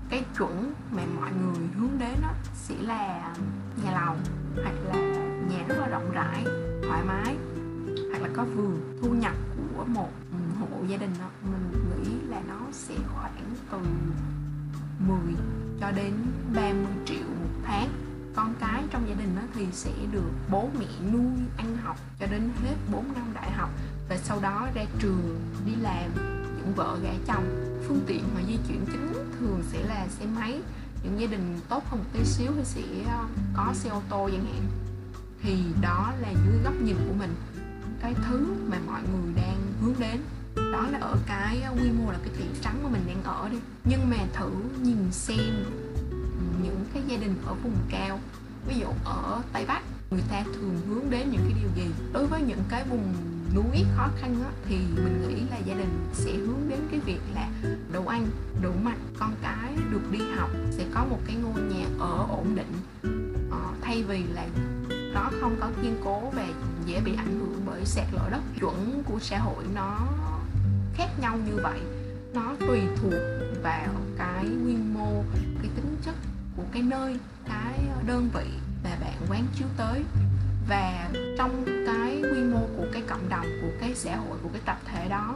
Cái 0.10 0.26
chuẩn 0.38 0.74
mà 0.92 1.04
mọi 1.20 1.32
người 1.32 1.68
hướng 1.80 2.00
đến 2.00 2.14
đó 2.22 2.34
sẽ 2.54 2.76
là 2.82 3.34
nhà 3.84 3.92
lầu 3.92 4.16
hoặc 4.56 4.76
là 4.88 4.94
nhà 5.50 5.64
rất 5.68 5.76
là 5.80 5.88
rộng 5.88 6.12
rãi 6.12 6.46
thoải 6.88 7.04
mái 7.06 7.36
hoặc 8.10 8.22
là 8.22 8.30
có 8.36 8.44
vườn. 8.44 9.00
Thu 9.02 9.14
nhập 9.14 9.34
của 9.58 9.86
một 9.86 10.10
hộ 10.60 10.68
gia 10.88 10.98
đình 10.98 11.12
đó 11.20 11.30
mình 11.52 11.72
nghĩ 11.90 12.12
là 12.28 12.42
nó 12.48 12.60
sẽ 12.72 12.96
khoảng 13.14 13.56
từ 13.72 13.78
10 15.08 15.18
cho 15.80 15.92
đến 15.92 16.14
30 16.56 16.74
triệu 17.06 17.28
một 17.28 17.62
tháng 17.64 17.90
con 18.36 18.54
cái 18.60 18.84
trong 18.90 19.10
gia 19.10 19.16
đình 19.16 19.36
đó 19.36 19.42
thì 19.54 19.66
sẽ 19.72 19.92
được 20.12 20.32
bố 20.52 20.70
mẹ 20.80 20.86
nuôi, 21.14 21.34
ăn 21.58 21.78
học 21.84 21.98
cho 22.20 22.26
đến 22.26 22.50
hết 22.64 22.76
4 22.92 23.14
năm 23.14 23.24
đại 23.34 23.52
học. 23.52 23.70
Và 24.10 24.18
sau 24.18 24.40
đó 24.42 24.68
ra 24.76 24.86
trường 25.00 25.40
đi 25.66 25.72
làm, 25.82 26.12
những 26.58 26.74
vợ 26.76 26.98
gả 27.04 27.10
chồng, 27.28 27.46
phương 27.88 28.04
tiện 28.08 28.24
mà 28.36 28.42
di 28.48 28.58
chuyển 28.68 28.86
chính 28.86 29.14
thường 29.40 29.64
sẽ 29.72 29.84
là 29.88 30.08
xe 30.08 30.26
máy. 30.26 30.62
Những 31.04 31.20
gia 31.20 31.28
đình 31.28 31.60
tốt 31.70 31.84
hơn 31.90 32.00
một 32.00 32.06
tí 32.14 32.26
xíu 32.26 32.52
thì 32.56 32.64
sẽ 32.64 32.82
ờ, 33.08 33.26
có 33.54 33.74
xe 33.74 33.90
ô 33.90 34.02
tô 34.10 34.30
chẳng 34.32 34.46
hạn. 34.46 34.62
Thì 35.42 35.64
đó 35.82 36.14
là 36.22 36.30
dưới 36.30 36.64
góc 36.64 36.74
nhìn 36.82 36.96
của 37.08 37.14
mình, 37.20 37.36
cái 38.02 38.14
thứ 38.28 38.56
mà 38.68 38.78
mọi 38.86 39.02
người 39.02 39.34
đang 39.36 39.58
hướng 39.82 39.96
đến. 40.00 40.22
Đó 40.56 40.88
là 40.92 41.00
ở 41.02 41.16
cái 41.28 41.62
ờ, 41.62 41.74
quy 41.74 41.92
mô 41.92 42.12
là 42.12 42.18
cái 42.24 42.34
thị 42.38 42.46
trắng 42.62 42.80
mà 42.84 42.90
mình 42.90 43.02
đang 43.08 43.24
ở 43.24 43.50
đi. 43.50 43.58
Nhưng 43.84 44.10
mà 44.10 44.18
thử 44.34 44.50
nhìn 44.84 45.12
xem 45.12 45.66
cái 46.96 47.04
gia 47.08 47.18
đình 47.18 47.36
ở 47.46 47.54
vùng 47.54 47.78
cao. 47.90 48.20
Ví 48.68 48.76
dụ 48.80 48.88
ở 49.04 49.42
tây 49.54 49.66
bắc 49.68 49.82
người 50.12 50.24
ta 50.30 50.44
thường 50.44 50.82
hướng 50.88 51.10
đến 51.10 51.30
những 51.32 51.42
cái 51.42 51.54
điều 51.62 51.70
gì? 51.76 51.92
Đối 52.14 52.28
với 52.28 52.42
những 52.42 52.64
cái 52.70 52.84
vùng 52.90 53.14
núi 53.56 53.86
khó 53.96 54.08
khăn 54.22 54.36
đó, 54.44 54.50
thì 54.68 54.76
mình 54.76 55.28
nghĩ 55.28 55.42
là 55.50 55.58
gia 55.58 55.74
đình 55.74 56.08
sẽ 56.14 56.32
hướng 56.34 56.70
đến 56.70 56.80
cái 56.92 57.00
việc 57.00 57.20
là 57.36 57.50
đủ 57.94 58.08
ăn 58.08 58.28
đủ 58.62 58.72
mặc 58.84 58.98
con 59.20 59.36
cái 59.42 59.76
được 59.92 60.12
đi 60.12 60.20
học 60.36 60.50
sẽ 60.72 60.86
có 60.94 61.06
một 61.06 61.20
cái 61.28 61.36
ngôi 61.36 61.62
nhà 61.62 61.86
ở 62.00 62.26
ổn 62.30 62.56
định. 62.56 62.74
Ờ, 63.52 63.74
thay 63.82 64.04
vì 64.04 64.24
là 64.24 64.48
nó 65.14 65.30
không 65.42 65.56
có 65.60 65.70
kiên 65.82 65.98
cố 66.04 66.30
và 66.36 66.48
dễ 66.86 67.02
bị 67.02 67.16
ảnh 67.16 67.40
hưởng 67.40 67.62
bởi 67.66 67.86
sạt 67.86 68.06
lở 68.12 68.30
đất 68.32 68.42
chuẩn 68.60 69.04
của 69.06 69.20
xã 69.20 69.40
hội 69.40 69.64
nó 69.76 70.00
khác 70.94 71.10
nhau 71.22 71.38
như 71.46 71.60
vậy. 71.64 71.80
Nó 72.34 72.56
tùy 72.60 72.80
thuộc 73.02 73.22
vào 73.64 73.94
cái 74.18 74.46
quy 74.46 74.76
mô 74.94 75.24
cái 75.62 75.70
tính 75.76 75.96
chất 76.06 76.16
của 76.58 76.64
cái 76.72 76.82
nơi 76.82 77.20
cái 77.48 77.80
đơn 78.08 78.30
vị 78.34 78.46
mà 78.84 78.90
bạn 79.02 79.14
quán 79.30 79.48
chiếu 79.56 79.68
tới. 79.78 80.04
Và 80.70 81.10
trong 81.38 81.66
cái 81.88 82.22
quy 82.24 82.44
mô 82.44 82.60
của 82.78 82.86
cái 82.94 83.02
cộng 83.08 83.30
đồng, 83.30 83.46
của 83.62 83.72
cái 83.80 83.96
xã 83.96 84.16
hội, 84.16 84.38
của 84.44 84.50
cái 84.54 84.62
tập 84.66 84.80
thể 84.86 85.10
đó, 85.10 85.36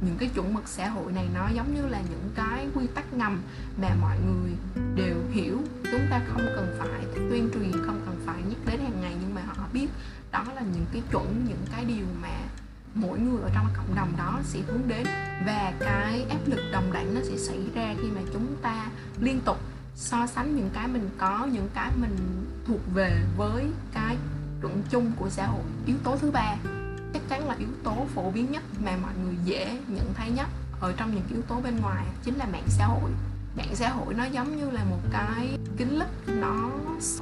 những 0.00 0.16
cái 0.18 0.28
chuẩn 0.28 0.54
mực 0.54 0.68
xã 0.68 0.88
hội 0.88 1.12
này 1.12 1.28
nó 1.34 1.48
giống 1.48 1.74
như 1.74 1.86
là 1.86 2.00
những 2.10 2.30
cái 2.34 2.66
quy 2.74 2.86
tắc 2.86 3.12
ngầm 3.12 3.42
mà 3.82 3.88
mọi 4.00 4.18
người 4.18 4.52
đều 4.94 5.16
hiểu. 5.32 5.60
Chúng 5.92 6.06
ta 6.10 6.20
không 6.28 6.46
cần 6.56 6.76
phải 6.78 7.04
tuyên 7.14 7.50
truyền, 7.54 7.72
không 7.72 8.00
cần 8.06 8.22
phải 8.26 8.42
nhắc 8.48 8.58
đến 8.66 8.80
hàng 8.80 9.00
ngày, 9.00 9.16
nhưng 9.20 9.34
mà 9.34 9.42
họ 9.46 9.64
biết 9.72 9.88
đó 10.32 10.44
là 10.54 10.62
những 10.62 10.86
cái 10.92 11.02
chuẩn, 11.10 11.44
những 11.48 11.64
cái 11.72 11.84
điều 11.84 12.06
mà 12.22 12.38
mỗi 12.94 13.18
người 13.18 13.42
ở 13.42 13.50
trong 13.54 13.66
cộng 13.76 13.94
đồng 13.94 14.12
đó 14.16 14.40
sẽ 14.44 14.60
hướng 14.66 14.88
đến. 14.88 15.06
Và 15.46 15.72
cái 15.80 16.26
áp 16.30 16.40
lực 16.46 16.60
đồng 16.72 16.92
đẳng 16.92 17.14
nó 17.14 17.20
sẽ 17.24 17.36
xảy 17.36 17.60
ra 17.74 17.94
khi 18.02 18.10
mà 18.10 18.20
chúng 18.32 18.56
ta 18.62 18.86
liên 19.20 19.40
tục 19.40 19.58
so 19.96 20.26
sánh 20.26 20.56
những 20.56 20.70
cái 20.74 20.88
mình 20.88 21.08
có, 21.18 21.48
những 21.52 21.68
cái 21.74 21.90
mình 21.96 22.16
thuộc 22.66 22.80
về 22.94 23.22
với 23.36 23.66
cái 23.94 24.16
chuẩn 24.62 24.82
chung 24.90 25.12
của 25.16 25.30
xã 25.30 25.46
hội. 25.46 25.62
Yếu 25.86 25.96
tố 26.04 26.16
thứ 26.16 26.30
ba, 26.30 26.56
chắc 27.12 27.22
chắn 27.28 27.48
là 27.48 27.54
yếu 27.58 27.68
tố 27.84 28.06
phổ 28.14 28.30
biến 28.30 28.52
nhất 28.52 28.62
mà 28.84 28.96
mọi 29.02 29.12
người 29.24 29.34
dễ 29.44 29.80
nhận 29.88 30.14
thấy 30.14 30.30
nhất 30.30 30.46
ở 30.80 30.92
trong 30.96 31.14
những 31.14 31.24
yếu 31.30 31.42
tố 31.42 31.60
bên 31.60 31.76
ngoài 31.80 32.06
chính 32.24 32.34
là 32.34 32.46
mạng 32.52 32.66
xã 32.68 32.86
hội. 32.86 33.10
Mạng 33.56 33.74
xã 33.74 33.88
hội 33.88 34.14
nó 34.14 34.24
giống 34.24 34.56
như 34.56 34.70
là 34.70 34.84
một 34.84 35.00
cái 35.12 35.58
kính 35.76 35.98
lúp, 35.98 36.08
nó 36.26 36.70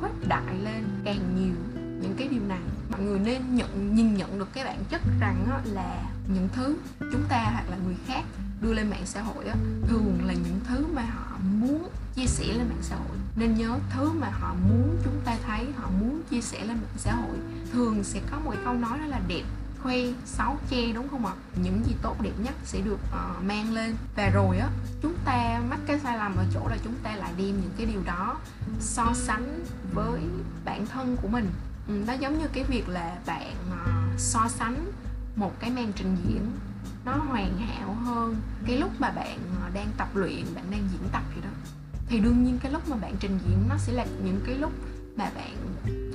khuếch 0.00 0.28
đại 0.28 0.54
lên 0.62 0.84
càng 1.04 1.36
nhiều 1.36 1.54
những 1.74 2.14
cái 2.18 2.28
điều 2.28 2.42
này. 2.48 2.60
Mọi 2.90 3.00
người 3.00 3.18
nên 3.18 3.56
nhận, 3.56 3.94
nhìn 3.94 4.14
nhận 4.14 4.38
được 4.38 4.48
cái 4.52 4.64
bản 4.64 4.84
chất 4.90 5.02
rằng 5.20 5.62
là 5.64 6.02
những 6.34 6.48
thứ 6.52 6.76
chúng 7.12 7.22
ta 7.28 7.50
hoặc 7.52 7.64
là 7.70 7.76
người 7.86 7.96
khác 8.06 8.24
đưa 8.64 8.72
lên 8.72 8.90
mạng 8.90 9.06
xã 9.06 9.22
hội 9.22 9.44
á, 9.44 9.54
thường 9.88 10.20
là 10.26 10.32
những 10.32 10.60
thứ 10.68 10.86
mà 10.86 11.02
họ 11.02 11.38
muốn 11.60 11.88
chia 12.14 12.26
sẻ 12.26 12.44
lên 12.46 12.68
mạng 12.68 12.82
xã 12.82 12.96
hội. 12.96 13.16
Nên 13.36 13.54
nhớ 13.54 13.78
thứ 13.90 14.12
mà 14.12 14.30
họ 14.30 14.54
muốn 14.68 14.96
chúng 15.04 15.20
ta 15.24 15.36
thấy 15.46 15.66
họ 15.76 15.90
muốn 16.00 16.22
chia 16.30 16.40
sẻ 16.40 16.58
lên 16.58 16.76
mạng 16.76 16.96
xã 16.96 17.14
hội 17.14 17.36
thường 17.72 18.04
sẽ 18.04 18.20
có 18.30 18.38
một 18.38 18.54
câu 18.64 18.74
nói 18.74 18.98
đó 18.98 19.06
là 19.06 19.20
đẹp 19.28 19.42
khoe 19.82 19.96
xấu 20.24 20.58
che 20.70 20.92
đúng 20.92 21.08
không 21.08 21.26
ạ? 21.26 21.32
Những 21.62 21.82
gì 21.86 21.94
tốt 22.02 22.16
đẹp 22.20 22.32
nhất 22.38 22.54
sẽ 22.64 22.80
được 22.80 22.98
uh, 23.12 23.44
mang 23.44 23.72
lên. 23.72 23.96
Và 24.16 24.28
rồi 24.28 24.58
á 24.58 24.68
chúng 25.02 25.14
ta 25.24 25.60
mắc 25.70 25.80
cái 25.86 25.98
sai 25.98 26.18
lầm 26.18 26.36
ở 26.36 26.44
chỗ 26.54 26.68
là 26.68 26.76
chúng 26.84 26.94
ta 27.02 27.16
lại 27.16 27.32
đem 27.36 27.46
những 27.46 27.72
cái 27.76 27.86
điều 27.86 28.02
đó 28.04 28.38
so 28.80 29.12
sánh 29.14 29.64
với 29.94 30.20
bản 30.64 30.86
thân 30.86 31.16
của 31.22 31.28
mình. 31.28 31.46
Ừ, 31.88 31.94
nó 32.06 32.12
giống 32.12 32.38
như 32.38 32.46
cái 32.52 32.64
việc 32.64 32.88
là 32.88 33.16
bạn 33.26 33.54
uh, 33.68 34.20
so 34.20 34.48
sánh 34.48 34.92
một 35.36 35.60
cái 35.60 35.70
màn 35.70 35.92
trình 35.96 36.16
diễn 36.28 36.50
nó 37.04 37.12
hoàn 37.12 37.58
hảo 37.58 37.94
hơn 37.94 38.36
cái 38.66 38.78
lúc 38.78 38.90
mà 38.98 39.10
bạn 39.10 39.38
ờ, 39.62 39.70
đang 39.74 39.88
tập 39.96 40.08
luyện 40.14 40.44
bạn 40.54 40.64
đang 40.70 40.88
diễn 40.92 41.08
tập 41.12 41.22
gì 41.34 41.40
đó. 41.42 41.50
Thì 42.06 42.18
đương 42.18 42.44
nhiên 42.44 42.58
cái 42.62 42.72
lúc 42.72 42.88
mà 42.88 42.96
bạn 42.96 43.14
trình 43.20 43.38
diễn 43.48 43.58
nó 43.68 43.76
sẽ 43.78 43.92
là 43.92 44.06
những 44.24 44.40
cái 44.46 44.54
lúc 44.54 44.72
mà 45.16 45.30
bạn 45.34 45.56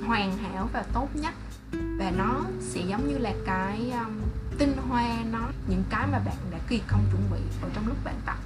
hoàn 0.06 0.38
hảo 0.38 0.68
và 0.72 0.84
tốt 0.92 1.08
nhất. 1.14 1.34
Và 1.72 2.10
nó 2.10 2.44
sẽ 2.60 2.80
giống 2.80 3.08
như 3.08 3.18
là 3.18 3.34
cái 3.46 3.90
um, 3.90 4.20
tinh 4.58 4.76
hoa 4.88 5.18
nó 5.32 5.48
những 5.68 5.84
cái 5.90 6.06
mà 6.12 6.18
bạn 6.18 6.36
đã 6.50 6.58
kỳ 6.68 6.80
công 6.88 7.04
chuẩn 7.12 7.22
bị 7.30 7.40
ở 7.62 7.68
trong 7.74 7.88
lúc 7.88 7.96
bạn 8.04 8.20
tập. 8.26 8.36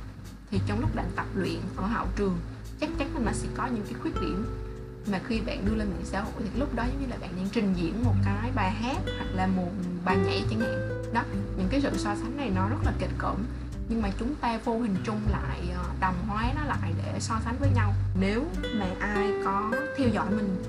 Thì 0.50 0.60
trong 0.66 0.80
lúc 0.80 0.94
bạn 0.96 1.10
tập 1.16 1.26
luyện 1.34 1.60
ở 1.76 1.86
hậu 1.86 2.06
trường 2.16 2.38
chắc 2.80 2.90
chắn 2.98 3.14
là 3.14 3.20
nó 3.24 3.32
sẽ 3.32 3.48
có 3.54 3.66
những 3.66 3.84
cái 3.84 3.94
khuyết 4.02 4.14
điểm 4.20 4.46
mà 5.12 5.20
khi 5.26 5.40
bạn 5.40 5.66
đưa 5.66 5.74
lên 5.74 5.88
mạng 5.90 6.04
xã 6.04 6.20
hội 6.20 6.32
thì 6.38 6.60
lúc 6.60 6.74
đó 6.74 6.84
giống 6.84 7.00
như 7.00 7.06
là 7.06 7.16
bạn 7.20 7.30
đang 7.36 7.48
trình 7.52 7.74
diễn 7.76 8.04
một 8.04 8.14
cái 8.24 8.50
bài 8.54 8.70
hát 8.70 8.98
hoặc 9.18 9.28
là 9.34 9.46
một 9.46 9.70
bài 10.04 10.16
nhảy 10.16 10.44
chẳng 10.50 10.60
hạn 10.60 10.93
đó. 11.14 11.22
Những 11.56 11.68
cái 11.70 11.80
sự 11.80 11.90
so 11.96 12.14
sánh 12.14 12.36
này 12.36 12.50
nó 12.54 12.68
rất 12.68 12.78
là 12.84 12.92
kịch 12.98 13.10
cỡm. 13.18 13.36
Nhưng 13.88 14.02
mà 14.02 14.10
chúng 14.18 14.34
ta 14.34 14.58
vô 14.64 14.78
hình 14.78 14.96
chung 15.04 15.20
lại 15.30 15.60
ờ, 15.74 15.84
đồng 16.00 16.14
hóa 16.26 16.52
nó 16.56 16.64
lại 16.64 16.94
để 17.04 17.20
so 17.20 17.34
sánh 17.44 17.56
với 17.60 17.70
nhau. 17.74 17.94
Nếu 18.20 18.44
mà 18.74 18.86
ai 19.00 19.32
có 19.44 19.72
theo 19.98 20.08
dõi 20.08 20.30
mình 20.30 20.62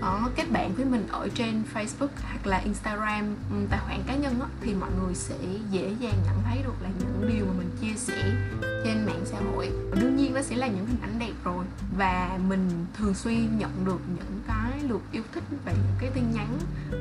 có 0.00 0.30
kết 0.36 0.44
bạn 0.52 0.74
với 0.74 0.84
mình 0.84 1.06
ở 1.10 1.28
trên 1.34 1.62
Facebook 1.74 2.08
hoặc 2.22 2.46
là 2.46 2.58
Instagram 2.58 3.24
ừ, 3.50 3.56
tài 3.70 3.80
khoản 3.86 4.02
cá 4.06 4.16
nhân 4.16 4.36
đó, 4.40 4.46
thì 4.60 4.74
mọi 4.74 4.90
người 5.00 5.14
sẽ 5.14 5.36
dễ 5.70 5.94
dàng 6.00 6.14
nhận 6.26 6.42
thấy 6.44 6.62
được 6.62 6.82
là 6.82 6.88
những 6.98 7.30
điều 7.32 7.46
mà 7.46 7.52
mình 7.58 7.70
chia 7.80 7.94
sẻ 7.96 8.22
trên 8.84 9.06
mạng 9.06 9.22
xã 9.24 9.38
hội. 9.38 9.70
Đương 10.00 10.16
nhiên 10.16 10.34
nó 10.34 10.42
sẽ 10.42 10.56
là 10.56 10.66
những 10.66 10.86
hình 10.86 11.00
ảnh 11.02 11.18
đẹp 11.18 11.32
rồi. 11.44 11.64
Và 11.98 12.38
mình 12.48 12.86
thường 12.98 13.14
xuyên 13.14 13.58
nhận 13.58 13.84
được 13.84 14.00
những 14.16 14.40
cái 14.46 14.69
lượt 14.90 15.02
yêu 15.12 15.22
thích 15.32 15.44
và 15.64 15.72
những 15.72 15.96
cái 16.00 16.10
tin 16.14 16.24
nhắn 16.32 16.58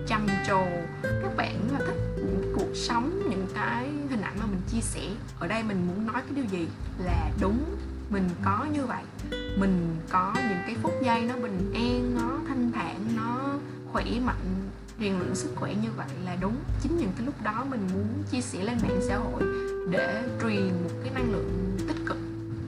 trầm 0.08 0.28
trồ. 0.48 0.66
Các 1.04 1.36
bạn 1.38 1.56
là 1.72 1.80
thích 1.80 1.98
những 2.18 2.54
cuộc 2.56 2.76
sống, 2.76 3.22
những 3.30 3.48
cái 3.56 3.90
hình 4.10 4.22
ảnh 4.22 4.38
mà 4.40 4.46
mình 4.46 4.62
chia 4.72 4.82
sẻ. 4.82 5.02
Ở 5.40 5.48
đây 5.48 5.64
mình 5.64 5.88
muốn 5.88 6.08
nói 6.08 6.22
cái 6.22 6.32
điều 6.36 6.46
gì? 6.46 6.68
Là 7.04 7.32
đúng, 7.42 7.76
mình 8.10 8.30
có 8.46 8.66
như 8.74 8.86
vậy. 8.86 9.04
Mình 9.32 9.96
có 10.10 10.34
những 10.36 10.60
cái 10.66 10.76
phút 10.82 10.94
giây 11.04 11.22
nó 11.22 11.36
bình 11.36 11.74
an, 11.74 12.16
nó 12.16 12.40
thanh 12.48 12.72
thản, 12.72 12.96
nó 13.16 13.54
khỏe 13.92 14.06
mạnh, 14.26 14.70
rèn 15.00 15.20
luyện 15.20 15.36
sức 15.36 15.50
khỏe 15.56 15.76
như 15.84 15.90
vậy 15.98 16.08
là 16.26 16.36
đúng. 16.42 16.56
Chính 16.82 16.98
những 16.98 17.12
cái 17.18 17.26
lúc 17.26 17.44
đó 17.44 17.66
mình 17.70 17.88
muốn 17.94 18.24
chia 18.32 18.42
sẻ 18.42 18.64
lên 18.64 18.78
mạng 18.82 19.00
xã 19.08 19.18
hội 19.18 19.44
để 19.92 20.24
truyền 20.42 20.84
một 20.84 20.92
cái 21.04 21.14
năng 21.14 21.32
lượng 21.32 21.78
tích 21.88 21.98
cực 22.06 22.18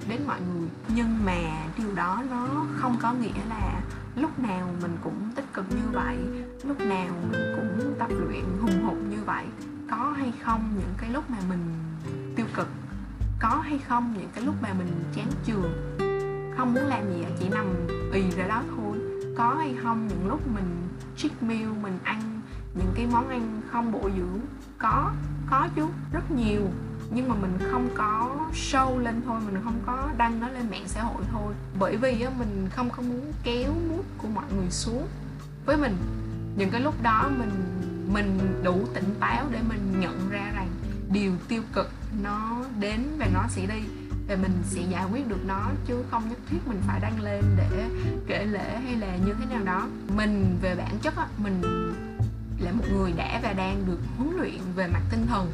đến 0.09 0.21
mọi 0.27 0.39
người. 0.41 0.69
Nhưng 0.87 1.25
mà 1.25 1.67
điều 1.77 1.95
đó 1.95 2.23
nó 2.29 2.65
không 2.77 2.97
có 3.01 3.13
nghĩa 3.13 3.45
là 3.49 3.81
lúc 4.15 4.39
nào 4.39 4.69
mình 4.81 4.97
cũng 5.03 5.31
tích 5.35 5.53
cực 5.53 5.65
như 5.69 5.91
vậy, 5.91 6.17
lúc 6.63 6.79
nào 6.79 7.13
mình 7.31 7.53
cũng 7.55 7.95
tập 7.99 8.09
luyện 8.09 8.43
hùng 8.61 8.83
hục 8.83 8.97
như 9.09 9.17
vậy. 9.25 9.45
Có 9.89 10.13
hay 10.17 10.33
không 10.43 10.73
những 10.79 10.93
cái 10.97 11.09
lúc 11.09 11.29
mà 11.29 11.37
mình 11.49 11.73
tiêu 12.35 12.45
cực? 12.55 12.67
Có 13.39 13.61
hay 13.63 13.79
không 13.87 14.13
những 14.17 14.29
cái 14.35 14.43
lúc 14.43 14.55
mà 14.61 14.73
mình 14.73 15.03
chán 15.15 15.27
trường 15.45 15.97
không 16.57 16.73
muốn 16.73 16.83
làm 16.83 17.13
gì, 17.13 17.25
chỉ 17.39 17.49
nằm 17.49 17.65
ì 18.13 18.31
ra 18.31 18.47
đó 18.47 18.63
thôi. 18.75 18.97
Có 19.37 19.55
hay 19.57 19.75
không 19.83 20.07
những 20.07 20.27
lúc 20.27 20.47
mình 20.47 20.87
cheat 21.17 21.43
meal 21.43 21.69
mình 21.81 21.99
ăn 22.03 22.41
những 22.75 22.91
cái 22.95 23.07
món 23.11 23.29
ăn 23.29 23.61
không 23.71 23.91
bổ 23.91 24.09
dưỡng? 24.17 24.39
Có 24.77 25.11
có 25.49 25.67
chứ 25.75 25.85
rất 26.13 26.31
nhiều 26.31 26.61
nhưng 27.13 27.29
mà 27.29 27.35
mình 27.35 27.57
không 27.71 27.89
có 27.95 28.29
show 28.53 28.97
lên 28.99 29.21
thôi 29.25 29.41
mình 29.45 29.61
không 29.63 29.79
có 29.85 30.09
đăng 30.17 30.39
nó 30.39 30.49
lên 30.49 30.69
mạng 30.71 30.87
xã 30.87 31.03
hội 31.03 31.23
thôi. 31.31 31.53
Bởi 31.79 31.97
vì 31.97 32.21
á, 32.21 32.31
mình 32.39 32.67
không 32.71 32.89
có 32.89 33.01
muốn 33.01 33.33
kéo 33.43 33.73
mút 33.89 34.05
của 34.17 34.27
mọi 34.27 34.45
người 34.57 34.69
xuống 34.69 35.07
với 35.65 35.77
mình. 35.77 35.97
Những 36.57 36.69
cái 36.69 36.81
lúc 36.81 37.03
đó 37.03 37.29
mình 37.37 37.51
mình 38.13 38.61
đủ 38.63 38.87
tỉnh 38.93 39.15
táo 39.19 39.45
để 39.51 39.59
mình 39.69 39.99
nhận 39.99 40.29
ra 40.29 40.51
rằng 40.55 40.69
điều 41.11 41.31
tiêu 41.47 41.61
cực 41.73 41.91
nó 42.23 42.63
đến 42.79 43.03
và 43.17 43.27
nó 43.33 43.43
sẽ 43.49 43.65
đi 43.65 43.81
và 44.27 44.35
mình 44.35 44.51
sẽ 44.63 44.81
giải 44.81 45.05
quyết 45.11 45.27
được 45.27 45.45
nó 45.45 45.69
chứ 45.85 46.03
không 46.11 46.29
nhất 46.29 46.37
thiết 46.49 46.57
mình 46.67 46.81
phải 46.87 46.99
đăng 46.99 47.21
lên 47.21 47.43
để 47.57 47.89
kể 48.27 48.45
lễ 48.45 48.79
hay 48.83 48.95
là 48.95 49.15
như 49.25 49.35
thế 49.39 49.55
nào 49.55 49.63
đó. 49.63 49.87
Mình 50.15 50.57
về 50.61 50.75
bản 50.75 50.99
chất 51.01 51.17
á 51.17 51.27
mình 51.37 51.61
là 52.59 52.71
một 52.71 52.85
người 52.93 53.11
đã 53.11 53.39
và 53.43 53.53
đang 53.53 53.85
được 53.85 53.99
huấn 54.17 54.37
luyện 54.37 54.59
về 54.75 54.87
mặt 54.87 55.01
tinh 55.11 55.25
thần 55.27 55.51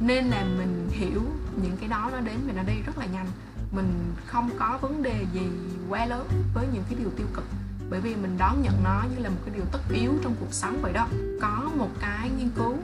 nên 0.00 0.24
là 0.24 0.44
mình 0.44 0.88
hiểu 0.90 1.22
những 1.62 1.76
cái 1.76 1.88
đó 1.88 2.10
nó 2.12 2.20
đến 2.20 2.36
và 2.46 2.52
nó 2.52 2.62
đi 2.62 2.74
rất 2.86 2.98
là 2.98 3.06
nhanh. 3.06 3.26
Mình 3.72 4.12
không 4.26 4.50
có 4.58 4.78
vấn 4.80 5.02
đề 5.02 5.26
gì 5.32 5.46
quá 5.88 6.06
lớn 6.06 6.28
với 6.54 6.66
những 6.72 6.82
cái 6.90 6.98
điều 6.98 7.10
tiêu 7.16 7.26
cực. 7.34 7.44
Bởi 7.90 8.00
vì 8.00 8.14
mình 8.14 8.38
đón 8.38 8.62
nhận 8.62 8.84
nó 8.84 9.04
như 9.10 9.22
là 9.22 9.28
một 9.28 9.40
cái 9.46 9.54
điều 9.54 9.64
tất 9.72 9.80
yếu 9.92 10.12
trong 10.22 10.34
cuộc 10.40 10.52
sống 10.52 10.78
vậy 10.82 10.92
đó. 10.92 11.08
Có 11.40 11.70
một 11.76 11.90
cái 12.00 12.30
nghiên 12.38 12.50
cứu 12.50 12.76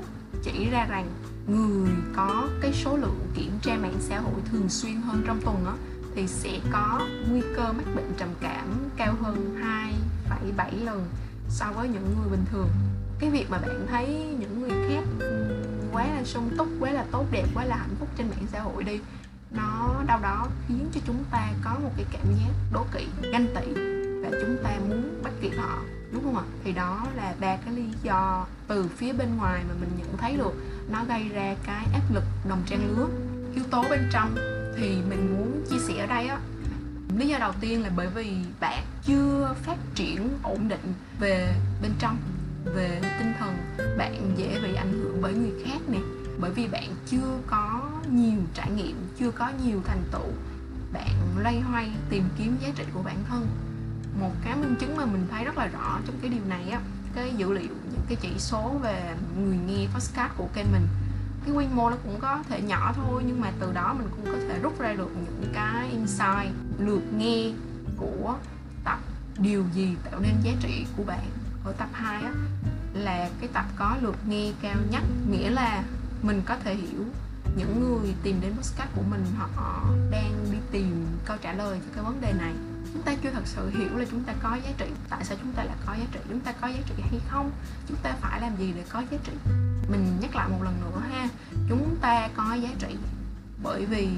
chỉ 0.42 0.71
ra 0.71 0.87
rằng 0.87 1.09
người 1.47 1.90
có 2.16 2.49
cái 2.61 2.73
số 2.73 2.97
lượng 2.97 3.18
kiểm 3.35 3.59
tra 3.62 3.76
mạng 3.76 3.97
xã 4.00 4.21
hội 4.21 4.40
thường 4.50 4.68
xuyên 4.68 4.97
hơn 4.97 5.23
trong 5.26 5.40
tuần 5.40 5.64
á 5.66 5.73
thì 6.14 6.26
sẽ 6.26 6.61
có 6.73 7.00
nguy 7.30 7.42
cơ 7.56 7.73
mắc 7.73 7.85
bệnh 7.97 8.12
trầm 8.16 8.28
cảm 8.40 8.66
cao 8.97 9.14
hơn 9.23 9.56
2,7 10.56 10.85
lần 10.85 11.09
so 11.49 11.66
với 11.75 11.88
những 11.88 12.14
người 12.18 12.30
bình 12.30 12.44
thường. 12.50 12.68
Cái 13.18 13.30
việc 13.30 13.50
mà 13.50 13.59
bạn 13.59 13.87
thấy 13.90 14.37
những 14.40 14.61
người 14.61 14.88
khác 14.88 15.04
quá 15.95 16.07
là 16.07 16.25
sung 16.25 16.51
túc, 16.59 16.69
quá 16.81 16.91
là 16.91 17.05
tốt 17.11 17.27
đẹp, 17.31 17.47
quá 17.55 17.65
là 17.65 17.77
hạnh 17.77 17.97
phúc 18.01 18.09
trên 18.17 18.29
mạng 18.31 18.47
xã 18.53 18.61
hội 18.61 18.85
đi. 18.85 19.01
Nó 19.51 19.95
đâu 20.07 20.19
đó 20.23 20.47
khiến 20.69 20.89
cho 20.95 21.01
chúng 21.07 21.25
ta 21.31 21.53
có 21.65 21.75
một 21.83 21.91
cái 21.97 22.07
cảm 22.13 22.27
giác 22.27 22.53
đố 22.73 22.87
kỵ, 22.93 23.07
ganh 23.33 23.47
tị 23.47 23.73
và 24.23 24.31
chúng 24.41 24.57
ta 24.65 24.71
muốn 24.89 25.21
bắt 25.25 25.33
kịp 25.41 25.53
họ, 25.59 25.79
đúng 26.13 26.23
không 26.23 26.37
ạ? 26.37 26.45
Thì 26.65 26.73
đó 26.73 27.07
là 27.17 27.35
ba 27.41 27.57
cái 27.57 27.75
lý 27.75 27.85
do 28.03 28.47
từ 28.69 28.89
phía 28.97 29.13
bên 29.13 29.37
ngoài 29.37 29.65
mà 29.69 29.75
mình 29.81 29.91
nhận 29.99 30.17
thấy 30.17 30.37
được. 30.37 30.55
Nó 30.91 31.05
gây 31.05 31.29
ra 31.29 31.55
cái 31.67 31.87
áp 31.93 32.15
lực 32.15 32.25
đồng 32.49 32.63
trang 32.67 32.97
lứa, 32.97 33.07
yếu 33.55 33.65
tố 33.71 33.85
bên 33.91 34.09
trong. 34.13 34.35
Thì 34.77 34.97
mình 35.09 35.37
muốn 35.37 35.65
chia 35.71 35.79
sẻ 35.79 36.01
ở 36.01 36.07
đây 36.07 36.27
á, 36.27 36.39
lý 37.17 37.29
do 37.29 37.39
đầu 37.39 37.53
tiên 37.61 37.83
là 37.83 37.91
bởi 37.97 38.07
vì 38.15 38.37
bạn 38.61 38.85
chưa 39.07 39.55
phát 39.63 39.77
triển 39.95 40.39
ổn 40.43 40.69
định 40.69 40.95
về 41.21 41.55
bên 41.83 41.93
trong 41.99 42.17
về 42.64 43.00
tinh 43.18 43.33
thần. 43.38 43.56
Bạn 43.99 44.33
dễ 44.37 44.61
bị 44.62 44.75
ảnh 44.75 44.92
hưởng 44.92 45.23
bởi 45.23 45.35
người 45.35 45.52
khác 45.64 45.78
nè, 45.88 45.99
bởi 46.40 46.50
vì 46.50 46.68
bạn 46.68 46.94
chưa 47.06 47.38
có 47.47 47.90
nhiều 48.11 48.40
trải 48.54 48.71
nghiệm, 48.71 48.97
chưa 49.18 49.30
có 49.30 49.52
nhiều 49.64 49.80
thành 49.85 50.02
tựu. 50.12 50.33
Bạn 50.92 51.38
loay 51.42 51.61
hoay 51.61 51.90
tìm 52.11 52.25
kiếm 52.38 52.56
giá 52.61 52.68
trị 52.75 52.85
của 52.94 53.02
bản 53.02 53.16
thân. 53.28 53.47
Một 54.21 54.33
cái 54.44 54.56
minh 54.56 54.75
chứng 54.80 54.97
mà 54.97 55.04
mình 55.04 55.26
thấy 55.30 55.44
rất 55.44 55.59
là 55.59 55.66
rõ 55.66 55.99
trong 56.06 56.16
cái 56.21 56.30
điều 56.30 56.44
này 56.49 56.71
á, 56.71 56.80
cái 57.14 57.35
dữ 57.37 57.52
liệu, 57.52 57.75
những 57.92 58.04
cái 58.09 58.18
chỉ 58.21 58.33
số 58.38 58.75
về 58.83 59.14
người 59.38 59.59
nghe 59.66 59.87
podcast 59.94 60.33
của 60.37 60.49
kênh 60.54 60.73
mình 60.73 60.87
cái 61.47 61.54
quy 61.54 61.66
mô 61.75 61.90
nó 61.90 61.97
cũng 62.04 62.21
có 62.21 62.42
thể 62.49 62.62
nhỏ 62.62 62.92
thôi, 62.97 63.23
nhưng 63.26 63.40
mà 63.40 63.52
từ 63.61 63.73
đó 63.73 63.94
mình 63.99 64.09
cũng 64.11 64.25
có 64.25 64.38
thể 64.49 64.59
rút 64.62 64.80
ra 64.80 64.92
được 64.92 65.11
những 65.16 65.52
cái 65.54 65.88
insight, 65.90 66.54
lượt 66.78 67.02
nghe 67.16 67.52
của 67.97 68.37
tập 68.85 68.99
điều 69.38 69.64
gì 69.75 69.94
tạo 70.11 70.21
nên 70.21 70.33
giá 70.42 70.52
trị 70.61 70.87
của 70.97 71.02
bạn 71.02 71.26
ở 71.64 71.73
tập 71.73 71.88
2 71.92 72.23
á, 72.23 72.33
là 72.94 73.30
cái 73.40 73.49
tập 73.52 73.64
có 73.76 73.97
lượt 74.00 74.16
nghe 74.28 74.52
cao 74.62 74.76
nhất. 74.90 75.02
Nghĩa 75.30 75.50
là 75.50 75.85
mình 76.23 76.42
có 76.47 76.56
thể 76.64 76.75
hiểu 76.75 77.04
những 77.56 77.80
người 77.80 78.14
tìm 78.23 78.40
đến 78.40 78.52
podcast 78.56 78.88
của 78.97 79.02
mình, 79.11 79.25
họ 79.37 79.85
đang 80.11 80.47
đi 80.52 80.59
tìm 80.71 81.06
câu 81.25 81.37
trả 81.40 81.52
lời 81.52 81.78
cho 81.80 81.92
cái 81.94 82.04
vấn 82.04 82.21
đề 82.21 82.33
này. 82.33 82.52
Chúng 82.92 83.02
ta 83.02 83.14
chưa 83.23 83.30
thật 83.30 83.42
sự 83.44 83.71
hiểu 83.71 83.99
là 83.99 84.04
chúng 84.11 84.25
ta 84.25 84.33
có 84.42 84.59
giá 84.64 84.71
trị, 84.78 84.87
tại 85.09 85.25
sao 85.25 85.37
chúng 85.42 85.52
ta 85.52 85.64
lại 85.64 85.76
có 85.87 85.94
giá 85.94 86.04
trị, 86.12 86.21
chúng 86.28 86.40
ta 86.40 86.52
có 86.52 86.68
giá 86.68 86.80
trị 86.87 86.94
hay 87.11 87.21
không, 87.28 87.50
chúng 87.88 87.97
ta 88.02 88.14
phải 88.21 88.40
làm 88.40 88.56
gì 88.56 88.73
để 88.76 88.85
có 88.88 89.02
giá 89.11 89.18
trị. 89.25 89.33
Mình 89.90 90.16
nhắc 90.21 90.37
lại 90.37 90.49
một 90.49 90.62
lần 90.62 90.80
nữa 90.80 91.02
ha, 91.11 91.28
chúng 91.68 91.97
ta 92.00 92.28
có 92.37 92.54
giá 92.54 92.71
trị 92.78 92.97
bởi 93.62 93.87
vì 93.87 94.09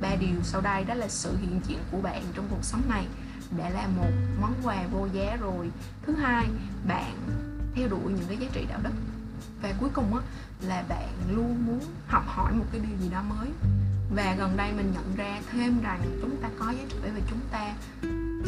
ba 0.00 0.16
điều 0.20 0.42
sau 0.42 0.60
đây, 0.60 0.84
đó 0.84 0.94
là 0.94 1.08
sự 1.08 1.36
hiện 1.40 1.60
diện 1.66 1.78
của 1.90 2.00
bạn 2.00 2.22
trong 2.34 2.46
cuộc 2.50 2.64
sống 2.64 2.82
này 2.88 3.06
đã 3.58 3.70
là 3.70 3.88
một 3.96 4.10
món 4.40 4.54
quà 4.62 4.86
vô 4.92 5.06
giá 5.12 5.36
rồi. 5.36 5.70
Thứ 6.02 6.14
hai 6.14 6.46
bạn 6.88 7.14
theo 7.74 7.88
đuổi 7.88 8.12
những 8.12 8.26
cái 8.28 8.36
giá 8.36 8.46
trị 8.52 8.66
đạo 8.68 8.80
đức. 8.82 8.92
Và 9.62 9.72
cuối 9.80 9.90
cùng 9.92 10.16
á 10.16 10.22
là 10.60 10.84
bạn 10.88 11.08
luôn 11.30 11.66
muốn 11.66 11.80
học 12.06 12.24
hỏi 12.26 12.52
một 12.52 12.64
cái 12.72 12.80
điều 12.80 12.98
gì 12.98 13.08
đó 13.10 13.22
mới. 13.22 13.48
Và 14.14 14.34
gần 14.38 14.56
đây 14.56 14.72
mình 14.72 14.92
nhận 14.94 15.16
ra 15.16 15.40
thêm 15.52 15.82
rằng 15.82 16.00
chúng 16.20 16.36
ta 16.42 16.48
có 16.58 16.70
giá 16.70 16.84
trị 16.88 16.96
và 17.02 17.20
chúng 17.30 17.40
ta 17.50 17.74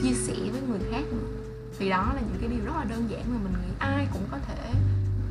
chia 0.03 0.15
sẻ 0.15 0.35
với 0.53 0.63
người 0.69 0.81
khác 0.91 1.03
nữa 1.13 1.29
thì 1.79 1.91
đó 1.91 2.13
là 2.15 2.21
những 2.21 2.37
cái 2.41 2.49
điều 2.49 2.65
rất 2.65 2.73
là 2.77 2.85
đơn 2.85 3.11
giản 3.11 3.23
mà 3.35 3.41
mình 3.45 3.53
nghĩ 3.53 3.73
ai 3.79 4.09
cũng 4.13 4.23
có 4.31 4.39
thể 4.39 4.71